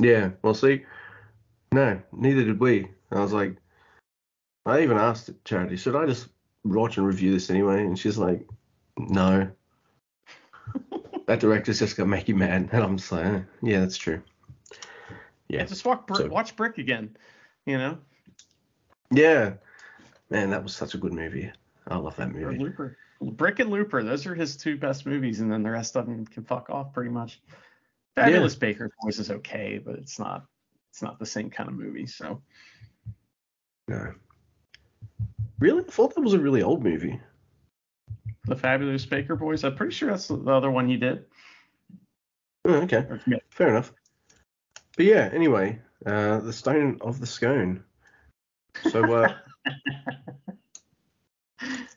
[0.00, 0.84] Yeah, well, see,
[1.72, 2.88] no, neither did we.
[3.10, 3.56] I was like,
[4.64, 6.28] I even asked Charity, should I just
[6.64, 7.82] watch and review this anyway?
[7.82, 8.48] And she's like,
[8.96, 9.50] no.
[11.26, 12.68] That director's just gonna make you mad.
[12.72, 14.22] And I'm just like, eh, yeah, that's true.
[15.48, 15.64] Yeah.
[15.64, 17.16] just watch Brick, So- watch Brick again.
[17.66, 17.98] You know,
[19.10, 19.54] Yeah.
[20.30, 21.50] Man, that was such a good movie.
[21.86, 22.58] I love that movie.
[22.58, 22.96] Looper.
[23.20, 26.26] Brick and Looper, those are his two best movies, and then the rest of them
[26.26, 27.40] can fuck off pretty much.
[28.16, 30.46] Fabulous Baker's voice is okay, but it's not
[30.90, 32.06] it's not the same kind of movie.
[32.06, 32.40] So
[33.88, 34.12] No.
[35.58, 35.82] Really?
[35.86, 37.20] I thought that was a really old movie.
[38.44, 41.24] The Fabulous Baker Boys, I'm pretty sure that's the other one he did.
[42.64, 43.06] Oh, okay.
[43.26, 43.38] Yeah.
[43.50, 43.92] Fair enough.
[44.96, 47.82] But yeah, anyway, uh, the Stone of the Scone.
[48.90, 49.34] So, uh,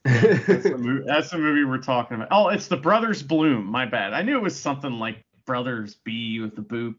[0.03, 2.29] That's the, movie, that's the movie we're talking about.
[2.31, 3.65] Oh, it's the Brothers Bloom.
[3.65, 4.13] My bad.
[4.13, 6.95] I knew it was something like Brothers B with the boop.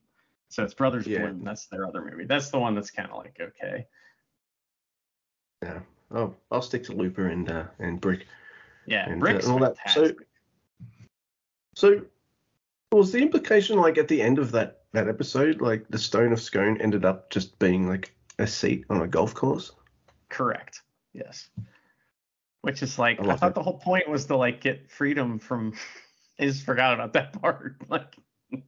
[0.50, 1.20] So it's Brothers Yeah.
[1.20, 1.42] Bloom.
[1.42, 2.26] That's their other movie.
[2.26, 3.86] That's the one that's kind of like okay.
[6.14, 8.26] I'll, I'll stick to Looper and uh, and Brick.
[8.89, 9.76] Yeah, And, uh, Brick's and all that.
[9.91, 10.14] So-
[11.74, 12.03] So
[12.91, 16.41] was the implication like at the end of that that episode, like the Stone of
[16.41, 19.72] Scone ended up just being like a seat on a golf course?
[20.30, 20.82] Correct.
[21.12, 21.51] Yes.
[22.62, 23.55] Which is like I I, thought it.
[23.55, 25.74] the whole point was to like get freedom from.
[26.41, 27.76] I just forgot about that part.
[27.89, 28.16] Like,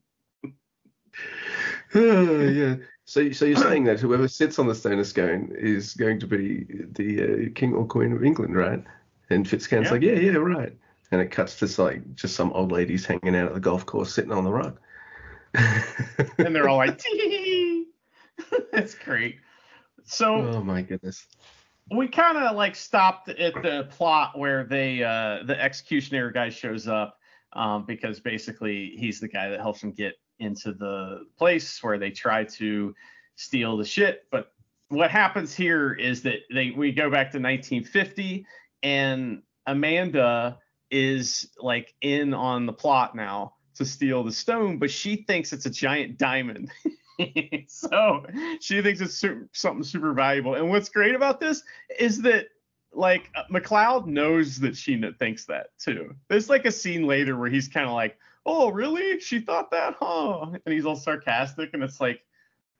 [1.94, 2.76] yeah.
[3.04, 6.26] So so you're saying that whoever sits on the Stone of Scone is going to
[6.26, 8.84] be the uh, King or Queen of England, right?
[9.30, 9.92] And Fitzcairn's Yeah.
[9.92, 10.76] like, yeah, yeah, right.
[11.12, 14.14] And it cuts to like just some old ladies hanging out at the golf course
[14.14, 14.78] sitting on the rug.
[15.54, 17.00] and they're all like.
[18.72, 19.36] That's great.
[20.04, 21.26] So oh my goodness.
[21.90, 26.88] we kind of like stopped at the plot where they uh the executioner guy shows
[26.88, 27.18] up
[27.52, 32.10] um because basically he's the guy that helps them get into the place where they
[32.10, 32.94] try to
[33.36, 34.52] steal the shit but
[34.88, 38.44] what happens here is that they we go back to 1950
[38.82, 40.58] and Amanda
[40.90, 45.66] is like in on the plot now to steal the stone but she thinks it's
[45.66, 46.70] a giant diamond
[47.68, 48.24] so
[48.60, 51.62] she thinks it's su- something super valuable and what's great about this
[51.98, 52.46] is that
[52.92, 56.12] like uh, MacLeod knows that she thinks that too.
[56.28, 59.20] There's like a scene later where he's kind of like, "Oh, really?
[59.20, 62.20] She thought that, huh?" And he's all sarcastic, and it's like,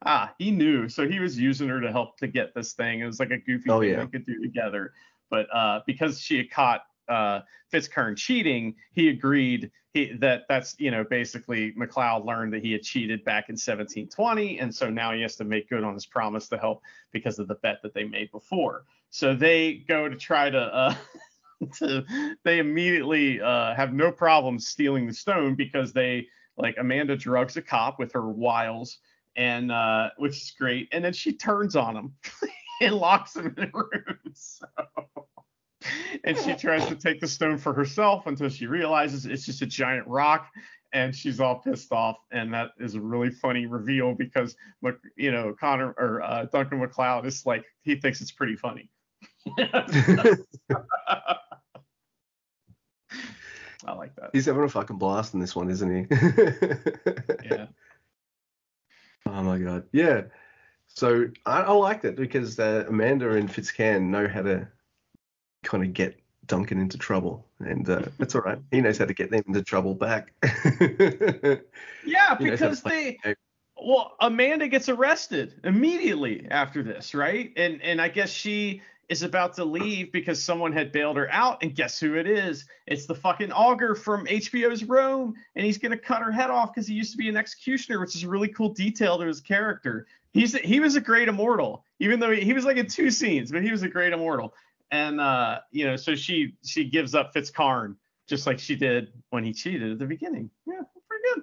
[0.05, 0.88] ah, he knew.
[0.88, 2.98] So he was using her to help to get this thing.
[2.98, 4.01] It was like a goofy Oh, thing yeah.
[4.01, 4.92] they could do together.
[5.30, 7.40] But uh, because she had caught uh,
[7.72, 12.82] Fitzcairn cheating, he agreed he, that that's you know basically MacLeod learned that he had
[12.82, 16.48] cheated back in 1720, and so now he has to make good on his promise
[16.48, 18.84] to help because of the bet that they made before.
[19.10, 20.94] So they go to try to, uh,
[21.78, 27.56] to they immediately uh, have no problem stealing the stone because they like Amanda drugs
[27.56, 28.98] a cop with her wiles
[29.36, 32.14] and uh, which is great, and then she turns on him
[32.86, 34.18] and locks him in a room.
[34.34, 34.66] So.
[36.24, 39.66] And she tries to take the stone for herself until she realizes it's just a
[39.66, 40.46] giant rock,
[40.92, 42.18] and she's all pissed off.
[42.30, 44.56] And that is a really funny reveal because,
[45.16, 48.90] you know, Connor or uh, Duncan MacLeod is like he thinks it's pretty funny.
[53.86, 54.30] I like that.
[54.32, 56.16] He's having a fucking blast in this one, isn't he?
[57.50, 57.66] Yeah.
[59.26, 59.84] Oh my god.
[59.92, 60.22] Yeah.
[60.95, 64.68] So I, I liked it because uh, Amanda and Fitzcairn know how to
[65.64, 68.59] kind of get Duncan into trouble, and uh, that's all right.
[68.70, 70.32] He knows how to get them into trouble back.
[72.03, 73.36] Yeah, He knows how to because they the
[73.82, 77.53] well, Amanda gets arrested immediately after this, right?
[77.57, 81.62] And and I guess she is about to leave because someone had bailed her out,
[81.62, 82.64] and guess who it is?
[82.86, 86.86] It's the fucking augur from HBO's Rome, and he's gonna cut her head off because
[86.86, 90.06] he used to be an executioner, which is a really cool detail to his character.
[90.32, 93.50] He's he was a great immortal, even though he, he was like in two scenes,
[93.50, 94.54] but he was a great immortal.
[94.92, 97.96] And uh, you know, so she she gives up Fitzcairn
[98.28, 100.50] just like she did when he cheated at the beginning.
[100.66, 101.42] Yeah, pretty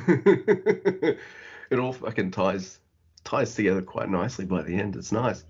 [0.00, 1.18] good.
[1.70, 2.80] it all fucking ties
[3.22, 4.96] ties together quite nicely by the end.
[4.96, 5.44] It's nice.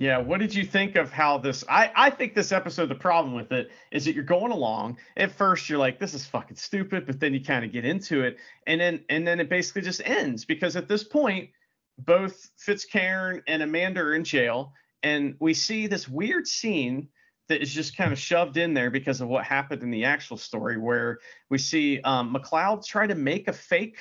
[0.00, 1.62] Yeah, what did you think of how this?
[1.68, 4.96] I I think this episode, the problem with it is that you're going along.
[5.14, 8.22] At first, you're like, this is fucking stupid, but then you kind of get into
[8.22, 11.50] it, and then and then it basically just ends because at this point,
[11.98, 14.72] both Fitzcairn and Amanda are in jail,
[15.02, 17.08] and we see this weird scene
[17.50, 20.38] that is just kind of shoved in there because of what happened in the actual
[20.38, 21.18] story, where
[21.50, 23.98] we see um, MacLeod try to make a fake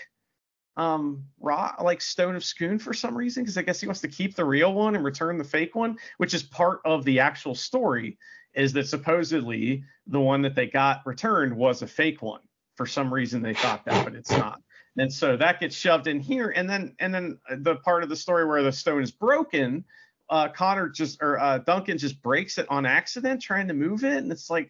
[0.79, 4.07] um raw like stone of Scone for some reason because i guess he wants to
[4.07, 7.53] keep the real one and return the fake one which is part of the actual
[7.53, 8.17] story
[8.53, 12.41] is that supposedly the one that they got returned was a fake one.
[12.75, 14.61] For some reason they thought that but it's not.
[14.97, 18.15] And so that gets shoved in here and then and then the part of the
[18.15, 19.85] story where the stone is broken
[20.29, 24.17] uh connor just or uh duncan just breaks it on accident trying to move it
[24.17, 24.69] and it's like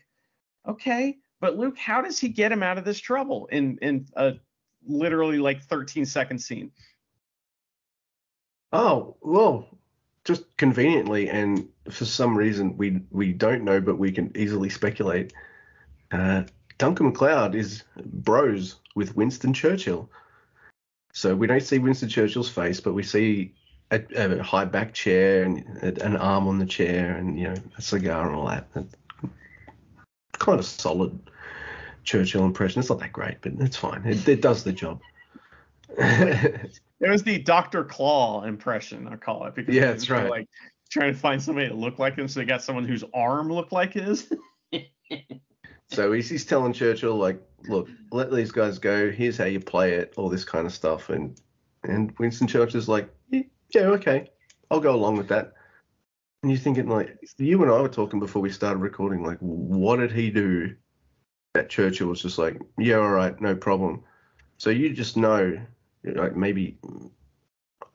[0.68, 4.34] okay but luke how does he get him out of this trouble in in a
[4.86, 6.72] literally like 13 second scene.
[8.72, 9.68] Oh well,
[10.26, 15.34] just conveniently, and for some reason we we don't know, but we can easily speculate.
[16.12, 16.44] Uh,
[16.78, 20.10] Duncan MacLeod is bros with Winston Churchill,
[21.14, 23.54] so we don't see Winston Churchill's face, but we see
[23.92, 27.56] a, a high back chair and a, an arm on the chair, and you know
[27.78, 28.68] a cigar and all that.
[28.76, 28.96] It's
[30.38, 31.20] kind of solid
[32.10, 32.80] Churchill impression.
[32.80, 34.04] It's not that great, but it's fine.
[34.04, 35.00] It, it does the job.
[37.02, 37.86] It was the Dr.
[37.86, 40.30] Claw impression, I call it, because Yeah, that's right.
[40.30, 40.50] Like
[40.90, 43.72] trying to find somebody that looked like him, so they got someone whose arm looked
[43.72, 44.32] like his.
[45.92, 49.10] So he's, he's telling Churchill like, look, let these guys go.
[49.10, 51.10] Here's how you play it, all this kind of stuff.
[51.10, 51.40] And
[51.84, 53.42] and Winston Churchill's like, "Yeah,
[53.74, 54.30] yeah, okay,
[54.70, 55.54] I'll go along with that.
[56.44, 59.96] And you're thinking like you and I were talking before we started recording, like what
[59.96, 60.76] did he do
[61.60, 64.04] that Churchill was just like, yeah, all right, no problem.
[64.58, 65.60] So you just know,
[66.04, 66.78] like maybe,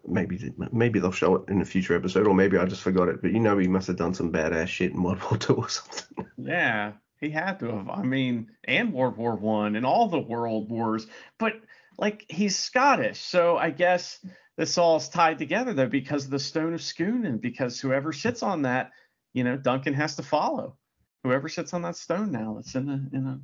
[0.07, 3.23] maybe, maybe they'll show it in a future episode, or maybe I just forgot it.
[3.23, 5.69] But you know, he must have done some badass shit in World War Two or
[5.71, 6.27] something.
[6.37, 7.89] Yeah, he had to have.
[7.89, 11.07] I mean, and World War One and all the world wars.
[11.39, 11.55] But
[11.97, 14.25] like, he's Scottish, so I guess
[14.57, 18.43] this all's tied together though because of the Stone of Scone, and because whoever sits
[18.43, 18.91] on that,
[19.33, 20.77] you know, Duncan has to follow.
[21.23, 23.43] Whoever sits on that stone now that's in a in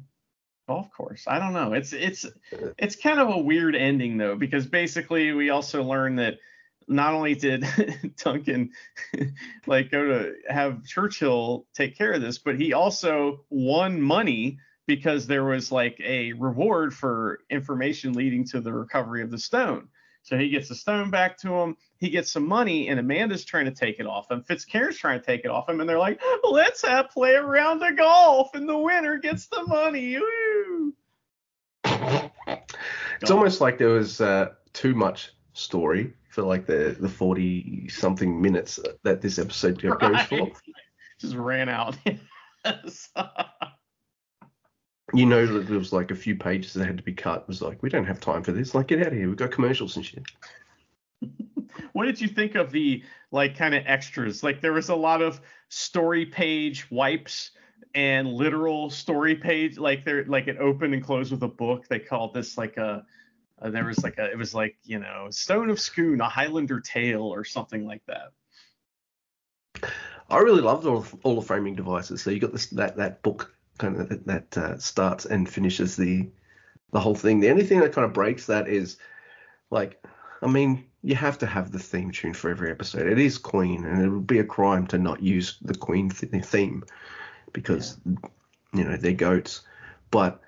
[0.71, 1.25] golf course.
[1.27, 1.73] I don't know.
[1.73, 2.25] It's it's
[2.79, 6.39] it's kind of a weird ending though because basically we also learn that
[6.87, 7.67] not only did
[8.17, 8.71] Duncan
[9.67, 15.27] like go to have Churchill take care of this, but he also won money because
[15.27, 19.89] there was like a reward for information leading to the recovery of the stone.
[20.23, 21.77] So he gets the stone back to him.
[21.99, 24.43] He gets some money, and Amanda's trying to take it off him.
[24.43, 27.83] Fitzcairn's trying to take it off him, and they're like, "Let's have play a round
[27.83, 30.50] of golf, and the winner gets the money." Woo!
[33.21, 38.41] It's almost like there was uh, too much story for like the the forty something
[38.41, 40.29] minutes that this episode goes right.
[40.29, 40.51] for.
[41.19, 41.97] Just ran out.
[45.15, 47.43] you know that there was like a few pages that had to be cut.
[47.43, 48.75] It was like, we don't have time for this.
[48.75, 49.29] Like, get out of here.
[49.29, 50.23] We've got commercials and shit.
[51.93, 54.43] what did you think of the like kind of extras?
[54.43, 57.51] Like there was a lot of story page wipes
[57.95, 59.79] and literal story page.
[59.79, 61.89] Like they're like it opened and closed with a book.
[61.89, 63.05] They called this like a.
[63.61, 64.31] Uh, there was like a.
[64.31, 68.33] It was like you know, Stone of Scone, a Highlander tale, or something like that.
[70.31, 72.23] I really loved all, all the framing devices.
[72.23, 76.29] So you got this that that book kind of that uh, starts and finishes the
[76.93, 77.41] the whole thing.
[77.41, 78.97] The only thing that kind of breaks that is
[79.71, 80.03] like,
[80.43, 83.07] I mean, you have to have the theme tune for every episode.
[83.07, 86.45] It is Queen, and it would be a crime to not use the Queen th-
[86.45, 86.85] theme
[87.53, 88.15] because yeah.
[88.73, 89.63] you know they're goats.
[90.11, 90.41] But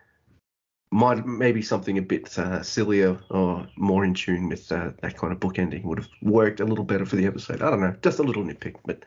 [0.92, 5.32] might maybe something a bit uh, sillier or more in tune with uh, that kind
[5.32, 7.62] of book ending would have worked a little better for the episode.
[7.62, 9.04] I don't know, just a little nitpick, but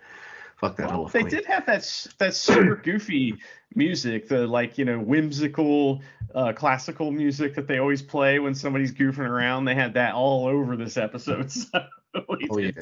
[0.58, 1.06] fuck that well.
[1.06, 3.36] They did have that that super goofy
[3.76, 6.02] music, the like you know whimsical
[6.34, 9.66] uh, classical music that they always play when somebody's goofing around.
[9.66, 11.52] They had that all over this episode.
[11.72, 11.86] So
[12.16, 12.72] oh yeah.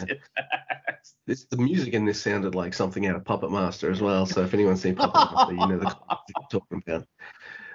[1.26, 4.26] This, the music in this sounded like something out of Puppet Master as well.
[4.26, 7.08] So if anyone's seen Puppet Master, you know the I'm talking about.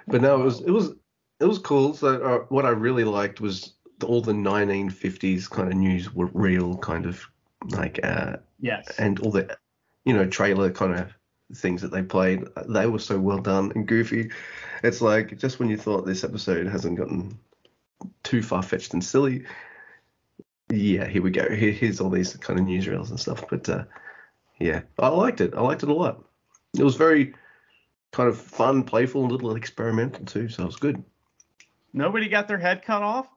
[0.07, 0.93] But no, it was it was
[1.39, 1.95] it was cool.
[1.95, 6.77] So uh, what I really liked was all the 1950s kind of news were real
[6.77, 7.23] kind of
[7.69, 9.57] like uh yes and all the
[10.05, 11.13] you know trailer kind of
[11.55, 14.29] things that they played, they were so well done and goofy.
[14.83, 17.37] It's like just when you thought this episode hasn't gotten
[18.23, 19.45] too far fetched and silly,
[20.71, 21.49] yeah, here we go.
[21.49, 23.43] Here, here's all these kind of newsreels and stuff.
[23.49, 23.85] But uh,
[24.59, 25.53] yeah, I liked it.
[25.55, 26.23] I liked it a lot.
[26.77, 27.33] It was very
[28.11, 30.49] kind of fun, playful, a little experimental too.
[30.49, 31.03] So it was good.
[31.93, 33.27] Nobody got their head cut off,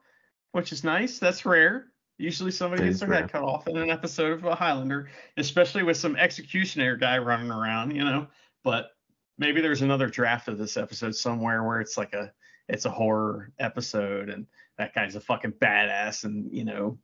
[0.52, 1.18] which is nice.
[1.18, 1.86] That's rare.
[2.18, 5.08] Usually somebody gets their head cut off in an episode of a Highlander,
[5.38, 8.28] especially with some executioner guy running around, you know.
[8.62, 8.90] But
[9.38, 12.30] maybe there's another draft of this episode somewhere where it's like a
[12.68, 14.46] it's a horror episode and
[14.78, 16.98] that guy's a fucking badass and you know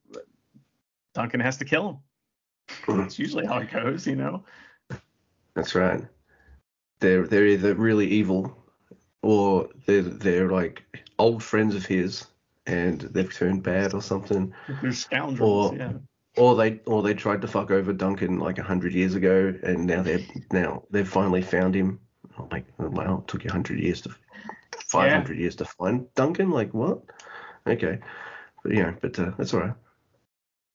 [1.14, 1.96] Duncan has to kill him.
[2.84, 2.98] Hmm.
[2.98, 4.44] That's usually how it goes, you know.
[5.54, 6.02] That's right.
[7.00, 8.56] They're they're either really evil
[9.22, 10.84] or they're they're like
[11.18, 12.26] old friends of his
[12.66, 14.52] and they've turned bad or something.
[14.82, 15.92] They're scoundrels, or, yeah.
[16.36, 19.86] Or they or they tried to fuck over Duncan like a hundred years ago, and
[19.86, 20.20] now they're
[20.52, 21.98] now they've finally found him.
[22.38, 22.62] Oh my!
[22.78, 24.14] Wow, it took you hundred years to,
[24.78, 25.42] five hundred yeah.
[25.42, 26.50] years to find Duncan.
[26.50, 27.02] Like what?
[27.68, 27.98] Okay,
[28.62, 29.74] but yeah, but uh, that's all right.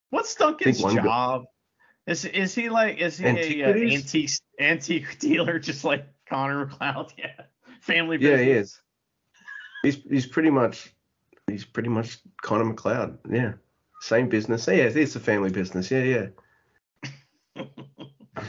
[0.09, 1.45] What's Duncan's job?
[2.05, 3.25] Is is he like is he
[3.61, 7.13] a uh, antique antique dealer just like Connor MacLeod?
[7.17, 7.45] Yeah,
[7.81, 8.17] family.
[8.17, 8.39] Business.
[8.39, 8.81] Yeah, he is.
[9.83, 10.93] He's he's pretty much
[11.47, 13.19] he's pretty much Connor MacLeod.
[13.31, 13.53] Yeah,
[14.01, 14.67] same business.
[14.67, 15.89] Yeah, it's a family business.
[15.89, 16.27] Yeah, yeah.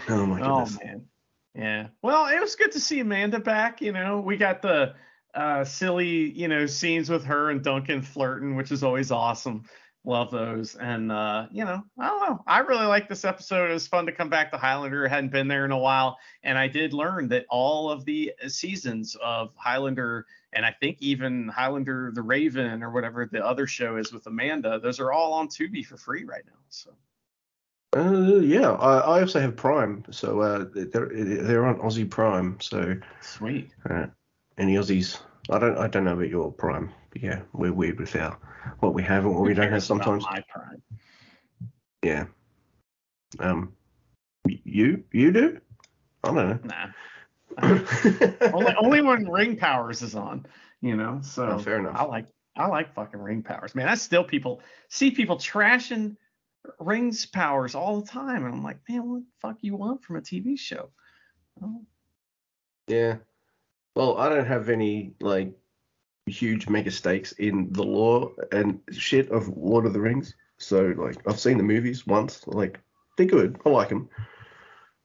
[0.09, 0.79] oh my oh, goodness.
[0.83, 1.07] Oh man.
[1.55, 1.87] Yeah.
[2.03, 3.81] Well, it was good to see Amanda back.
[3.81, 4.95] You know, we got the
[5.35, 9.65] uh, silly, you know, scenes with her and Duncan flirting, which is always awesome.
[10.07, 10.75] Love those.
[10.75, 12.45] And uh, you know, I don't know.
[12.47, 13.71] I really like this episode.
[13.71, 15.07] It was fun to come back to Highlander.
[15.07, 16.19] I hadn't been there in a while.
[16.43, 21.49] And I did learn that all of the seasons of Highlander and I think even
[21.49, 25.49] Highlander the Raven or whatever the other show is with Amanda, those are all on
[25.49, 26.61] Tubi for free right now.
[26.69, 26.91] So.
[27.97, 32.59] Uh, yeah, I, I also have Prime, so uh, they're they're on Aussie Prime.
[32.61, 33.71] So sweet.
[33.89, 34.07] Uh,
[34.59, 35.21] any Aussies?
[35.51, 38.39] I don't I don't know about your Prime, but yeah, we're weird with our
[38.81, 40.25] what we have and what we don't have sometimes.
[40.25, 40.83] My Prime.
[42.03, 42.27] Yeah.
[43.39, 43.75] Um,
[44.47, 45.61] you you do?
[46.23, 46.59] I don't know.
[46.65, 46.87] Nah.
[48.53, 50.47] only only when ring powers is on,
[50.81, 51.21] you know.
[51.23, 51.97] So Oh, fair enough.
[51.97, 52.27] I like
[52.57, 53.89] I like fucking ring powers, man.
[53.89, 56.17] I still people see people trashing
[56.79, 60.17] rings powers all the time, and I'm like, man, what the fuck you want from
[60.17, 60.91] a TV show?
[61.63, 61.85] Oh,
[62.89, 63.17] Yeah.
[63.95, 65.53] Well, I don't have any like
[66.27, 70.35] huge mega stakes in the lore and shit of Lord of the Rings.
[70.59, 72.47] So like I've seen the movies once.
[72.47, 72.81] Like
[73.17, 73.61] they're good.
[73.65, 74.09] I like them.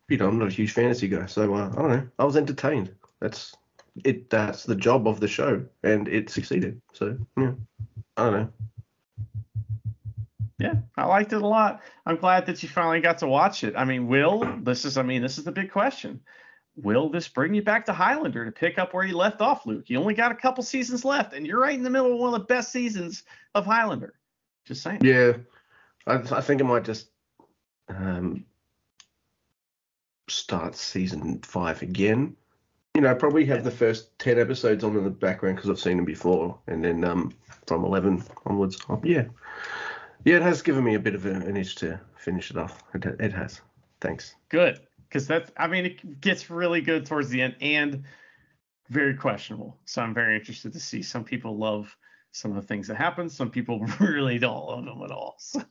[0.07, 2.07] You know, I'm not a huge fantasy guy, so uh, I don't know.
[2.17, 2.95] I was entertained.
[3.19, 3.55] That's
[4.03, 4.29] it.
[4.29, 6.81] That's the job of the show, and it succeeded.
[6.93, 7.51] So yeah,
[8.17, 8.49] I don't know.
[10.57, 11.81] yeah, I liked it a lot.
[12.07, 13.75] I'm glad that you finally got to watch it.
[13.77, 16.21] I mean, will this is I mean, this is the big question.
[16.81, 19.89] Will this bring you back to Highlander to pick up where you left off, Luke?
[19.89, 22.33] You only got a couple seasons left, and you're right in the middle of one
[22.33, 23.23] of the best seasons
[23.55, 24.13] of Highlander.
[24.65, 25.01] Just saying.
[25.03, 25.33] Yeah,
[26.07, 27.09] I, I think I might just
[27.89, 28.45] um,
[30.29, 32.35] start season five again.
[32.95, 35.97] You know, probably have the first ten episodes on in the background because I've seen
[35.97, 37.33] them before, and then um,
[37.67, 39.25] from eleven onwards, oh, yeah,
[40.23, 42.83] yeah, it has given me a bit of an itch to finish it off.
[42.93, 43.61] It, it has.
[44.01, 44.35] Thanks.
[44.49, 44.79] Good,
[45.09, 48.03] because that's I mean it gets really good towards the end and
[48.89, 49.77] very questionable.
[49.85, 51.01] So I'm very interested to see.
[51.01, 51.95] Some people love
[52.31, 53.29] some of the things that happen.
[53.29, 55.35] Some people really don't love them at all.
[55.39, 55.61] So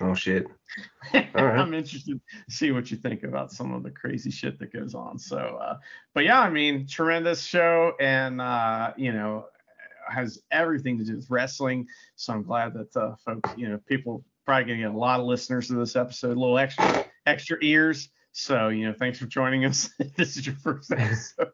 [0.00, 0.46] Oh shit.
[1.14, 1.58] All right.
[1.58, 4.94] I'm interested to see what you think about some of the crazy shit that goes
[4.94, 5.18] on.
[5.18, 5.78] So, uh,
[6.12, 9.46] but yeah, I mean, tremendous show, and uh, you know,
[10.08, 11.86] has everything to do with wrestling.
[12.16, 15.26] So I'm glad that uh, folks, you know, people probably gonna get a lot of
[15.26, 18.08] listeners to this episode, a little extra extra ears.
[18.38, 19.88] So you know, thanks for joining us.
[20.16, 21.50] this is your first episode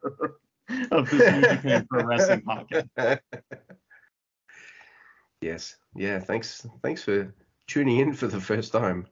[0.91, 2.89] of this New Japan Pro Wrestling podcast.
[5.41, 5.77] yes.
[5.95, 6.19] Yeah.
[6.19, 6.67] Thanks.
[6.81, 7.33] Thanks for
[7.67, 9.07] tuning in for the first time.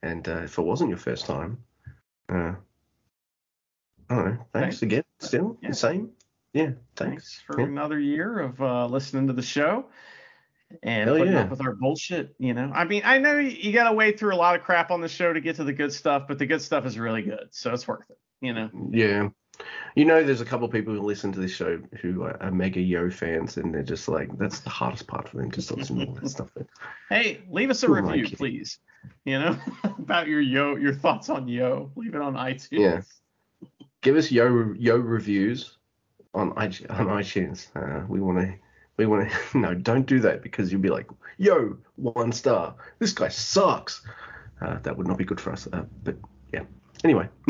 [0.00, 1.58] and uh, if it wasn't your first time,
[2.28, 2.54] uh,
[4.08, 4.36] I don't know.
[4.52, 4.82] Thanks, Thanks.
[4.82, 5.04] again.
[5.18, 5.70] Still Yeah.
[5.70, 6.10] the same.
[6.52, 6.70] Yeah.
[6.94, 6.94] Thanks.
[6.94, 7.66] Thanks for Yeah.
[7.66, 9.86] another year of uh, listening to the show
[10.82, 11.40] and Hell putting yeah.
[11.40, 12.34] up with our bullshit.
[12.38, 14.62] You know, I mean, I know you, you got to wade through a lot of
[14.62, 16.98] crap on the show to get to the good stuff, but the good stuff is
[16.98, 18.18] really good, so it's worth it.
[18.40, 19.28] You know, Yeah.
[19.94, 22.80] You know, there's a couple people who listen to this show who are, are mega
[22.80, 25.98] Yo fans, and they're just like, that's the hardest part for them, just to listen
[25.98, 26.50] to all that stuff.
[27.10, 28.78] hey, leave us a review, please.
[29.24, 31.90] You know, about your yo, your thoughts on yo.
[31.96, 32.68] Leave it on iTunes.
[32.70, 33.02] Yeah.
[34.02, 35.76] Give us Yo Yo reviews
[36.34, 37.68] on on iTunes.
[37.76, 38.54] Uh, we want to.
[38.96, 39.58] We want to.
[39.58, 42.74] No, don't do that because you'll be like, Yo, one star.
[42.98, 44.02] This guy sucks.
[44.60, 45.66] Uh, that would not be good for us.
[45.72, 46.16] Uh, but
[46.52, 46.64] yeah.
[47.02, 47.28] Anyway.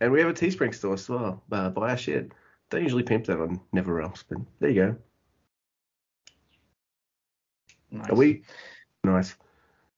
[0.00, 1.42] and we have a Teespring store as well.
[1.50, 2.32] Uh, buy our shit.
[2.70, 4.96] Don't usually pimp that on Never Else, but there you go.
[7.90, 8.10] Nice.
[8.10, 8.42] Are we?
[9.04, 9.34] Nice.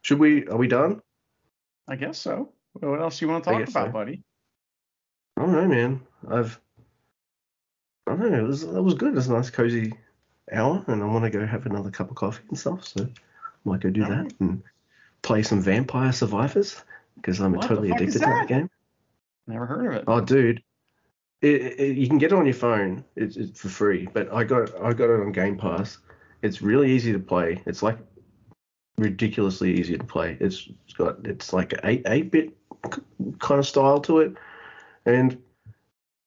[0.02, 0.46] Should we?
[0.48, 1.00] Are we done?
[1.88, 2.52] I guess so.
[2.72, 3.92] What else you want to talk about, so.
[3.92, 4.22] buddy?
[5.36, 6.00] I don't know, man.
[6.28, 6.60] I've.
[8.06, 8.38] I don't know.
[8.38, 9.12] It was, that was good.
[9.12, 9.92] It was a nice, cozy
[10.52, 12.86] hour, and I want to go have another cup of coffee and stuff.
[12.86, 13.08] So I
[13.64, 14.34] might go do that Alright.
[14.40, 14.62] and
[15.22, 16.82] play some Vampire Survivors
[17.16, 18.48] because I'm What totally addicted to that that?
[18.48, 18.70] game.
[19.46, 20.04] Never heard of it.
[20.06, 20.62] Oh, dude,
[21.40, 23.04] it, it, you can get it on your phone.
[23.16, 25.98] It's, it's for free, but I got I got it on Game Pass.
[26.42, 27.62] It's really easy to play.
[27.66, 27.98] It's like
[28.96, 30.36] ridiculously easy to play.
[30.40, 32.56] It's, it's got it's like an eight eight bit
[33.38, 34.34] kind of style to it,
[35.06, 35.42] and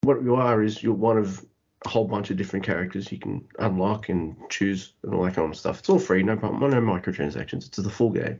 [0.02, 1.44] what you are is you're one of
[1.86, 5.50] a whole bunch of different characters you can unlock and choose and all that kind
[5.50, 5.80] of stuff.
[5.80, 7.68] It's all free, no problem, no microtransactions.
[7.68, 8.40] It's the full game,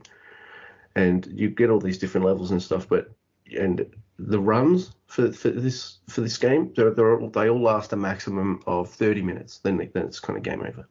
[0.96, 2.88] and you get all these different levels and stuff.
[2.88, 3.10] But
[3.56, 3.86] and
[4.18, 8.60] the runs for, for this for this game, they're, they're they all last a maximum
[8.66, 9.58] of 30 minutes.
[9.58, 10.88] Then then it's kind of game over,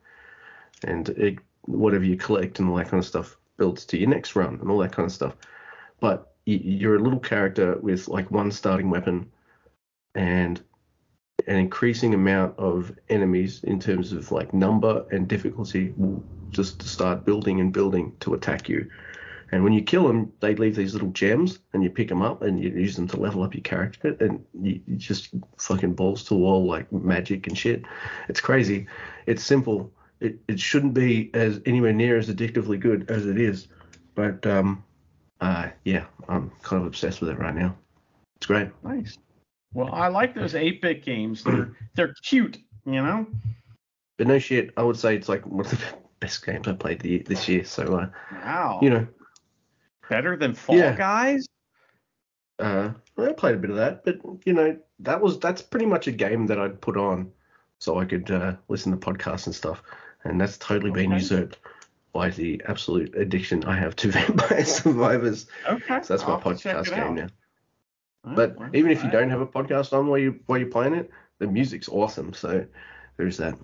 [0.83, 4.35] and it, whatever you collect and all that kind of stuff builds to your next
[4.35, 5.35] run and all that kind of stuff.
[5.99, 9.29] But you're a little character with like one starting weapon
[10.15, 10.61] and
[11.47, 17.25] an increasing amount of enemies in terms of like number and difficulty will just start
[17.25, 18.89] building and building to attack you.
[19.51, 22.41] And when you kill them, they leave these little gems, and you pick them up
[22.41, 26.35] and you use them to level up your character, and you, just fucking balls to
[26.35, 27.83] wall like magic and shit.
[28.27, 28.87] It's crazy.
[29.25, 29.89] It's simple.
[30.19, 33.69] It it shouldn't be as anywhere near as addictively good as it is,
[34.15, 34.83] but um,
[35.39, 37.73] uh, yeah, I'm kind of obsessed with it right now.
[38.35, 38.69] It's great.
[38.83, 39.17] Nice.
[39.73, 41.43] Well, I like those 8-bit games.
[41.43, 43.27] They're they're cute, you know.
[44.17, 45.77] But no shit, I would say it's like one of the
[46.19, 47.63] best games I played the, this year.
[47.63, 48.79] So uh, Wow.
[48.81, 49.07] you know,
[50.09, 50.95] better than Fall Yeah.
[50.95, 51.45] Guys.
[52.59, 56.07] Uh, I played a bit of that, but you know that was that's pretty much
[56.07, 57.31] a game that I'd put on
[57.77, 59.83] so I could uh, listen to podcasts and stuff,
[60.23, 61.59] and that's totally been usurped
[62.13, 65.45] by the absolute addiction I have to Vampire Survivors.
[65.69, 66.01] Okay.
[66.01, 67.13] So that's my I'll have podcast game out.
[67.13, 67.27] now.
[68.23, 71.09] But even if you don't have a podcast on while you while you're playing it,
[71.39, 72.33] the music's awesome.
[72.33, 72.65] So
[73.17, 73.57] there's that.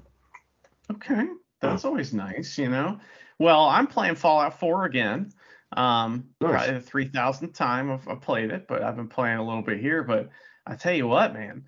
[0.91, 1.28] Okay,
[1.62, 2.99] that's always nice, you know.
[3.39, 5.32] Well, I'm playing Fallout 4 again.
[5.76, 6.51] Um, Nice.
[6.51, 9.64] probably the three thousandth time I've, I've played it, but I've been playing a little
[9.64, 10.04] bit here.
[10.04, 10.30] But
[10.68, 11.66] I tell you what, man,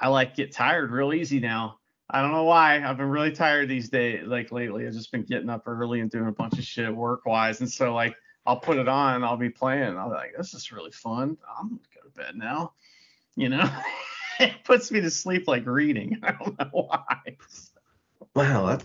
[0.00, 1.78] I like get tired real easy now.
[2.10, 2.82] I don't know why.
[2.84, 4.86] I've been really tired these days, like lately.
[4.86, 7.70] I've just been getting up early and doing a bunch of shit work wise, and
[7.70, 9.96] so like I'll put it on, I'll be playing.
[9.96, 11.36] I'll be like, this is really fun.
[11.58, 12.72] I'm gonna go to bed now.
[13.36, 13.68] You know,
[14.40, 16.20] it puts me to sleep like reading.
[16.22, 17.36] I don't know why.
[18.34, 18.84] Wow, that,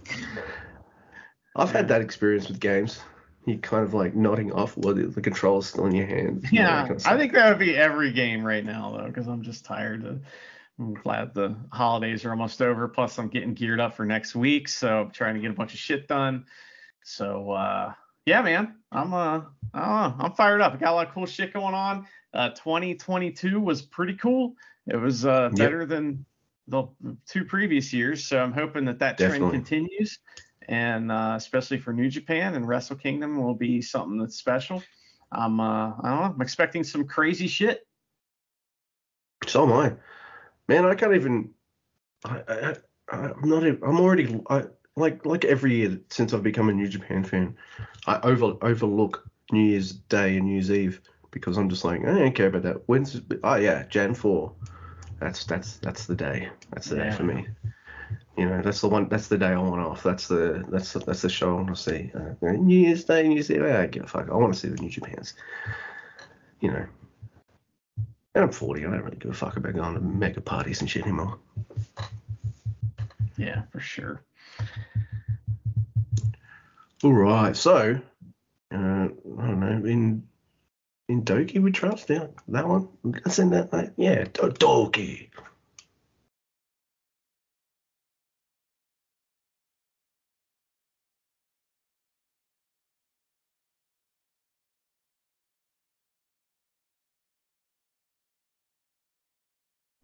[1.56, 3.00] I've had that experience with games.
[3.46, 6.48] You're kind of like nodding off while the, control's still in your hand.
[6.52, 8.96] you know, that Yeah, kind of I think that would be every game right now
[8.96, 10.06] though, because I'm just tired.
[10.06, 10.22] Of,
[10.80, 12.88] I'm glad the holidays are almost over.
[12.88, 15.74] Plus, I'm getting geared up for next week, so I'm trying to get a bunch
[15.74, 16.46] of shit done.
[17.04, 17.94] So uh,
[18.26, 19.42] yeah, man, I'm uh,
[19.74, 20.74] I don't know, I'm fired up.
[20.74, 22.06] I got a lot of cool shit going on.
[22.34, 24.54] Uh, 2022 was pretty cool.
[24.88, 25.58] It was uh, Yep.
[25.58, 26.26] better than
[26.68, 26.88] the
[27.28, 30.20] two previous years, so I'm hoping that that trend continues.
[30.68, 34.84] And uh, especially for New Japan and Wrestle Kingdom will be something that's special.
[35.32, 36.34] I'm uh, I don't know.
[36.36, 37.88] I'm expecting some crazy shit.
[39.48, 39.94] So am I.
[40.68, 41.50] Man, I can't even.
[42.26, 42.76] I, I,
[43.12, 43.64] I'm not.
[43.66, 44.40] even- I'm already.
[44.50, 44.66] I,
[44.96, 47.56] like like every year since I've become a New Japan fan,
[48.06, 51.02] I over overlook New Year's Day and New Year's Eve
[51.32, 52.88] because I'm just like I don't care about that.
[52.88, 54.54] When's oh yeah Jan four,
[55.20, 56.50] that's that's that's the day.
[56.72, 57.48] That's the day for me.
[58.38, 59.10] You know that's the one.
[59.10, 60.04] That's the day I want off.
[60.04, 62.12] That's the that's the, that's the show I want to see.
[62.16, 63.64] Uh, New Year's Day, New Year's Eve.
[63.64, 64.30] I give a fuck.
[64.30, 65.34] I want to see the New Japans.
[66.62, 66.86] You know.
[68.36, 68.86] And I'm 40.
[68.86, 71.40] I don't really give a fuck about going to mega parties and shit anymore.
[73.38, 74.22] Yeah, for sure.
[77.04, 77.56] All right.
[77.56, 78.00] So,
[78.72, 79.90] uh, I don't know.
[79.90, 80.24] In
[81.10, 82.10] in Doki we trust.
[82.10, 82.88] Yeah, that one.
[83.03, 83.72] Let's send that.
[83.72, 85.28] that yeah, Do- Doki.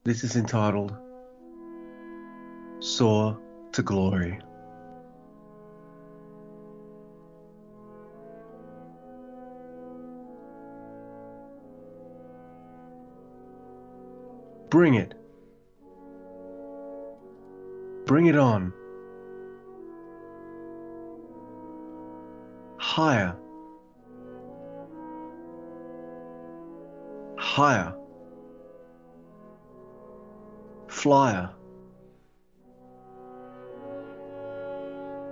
[0.03, 0.93] This is entitled
[2.79, 3.39] Soar
[3.71, 4.39] to Glory.
[14.69, 15.13] Bring it.
[18.05, 18.73] Bring it on.
[22.77, 23.35] Higher.
[27.37, 27.95] Higher.
[30.87, 31.49] Flyer.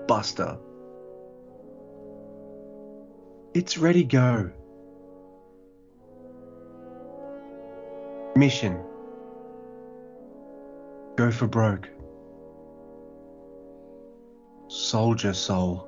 [0.07, 0.57] Buster.
[3.53, 4.51] It's ready go.
[8.35, 8.83] Mission.
[11.15, 11.89] Go for broke.
[14.67, 15.87] Soldier soul.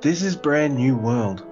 [0.00, 1.46] This is brand new world.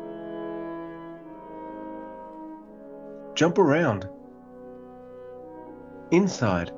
[3.37, 4.09] Jump around.
[6.11, 6.73] Inside.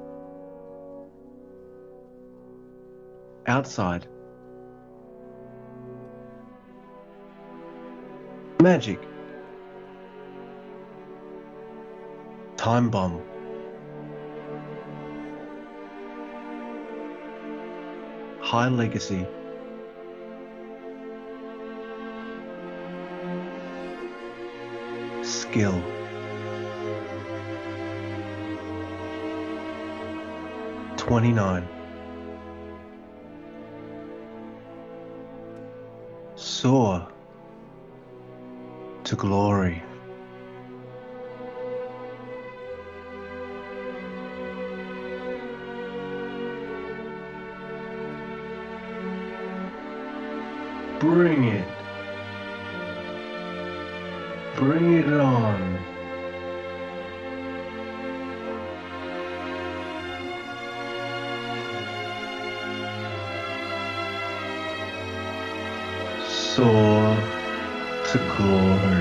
[3.46, 4.06] Outside.
[8.60, 9.00] Magic.
[12.58, 13.29] Time bomb.
[18.40, 19.26] High legacy.
[25.22, 25.80] Skill.
[30.96, 31.68] Twenty-nine.
[36.36, 37.08] Soar
[39.04, 39.82] to glory.
[51.00, 51.68] Bring it.
[54.56, 55.78] Bring it on.
[66.28, 67.16] Soar
[68.12, 68.99] to glory.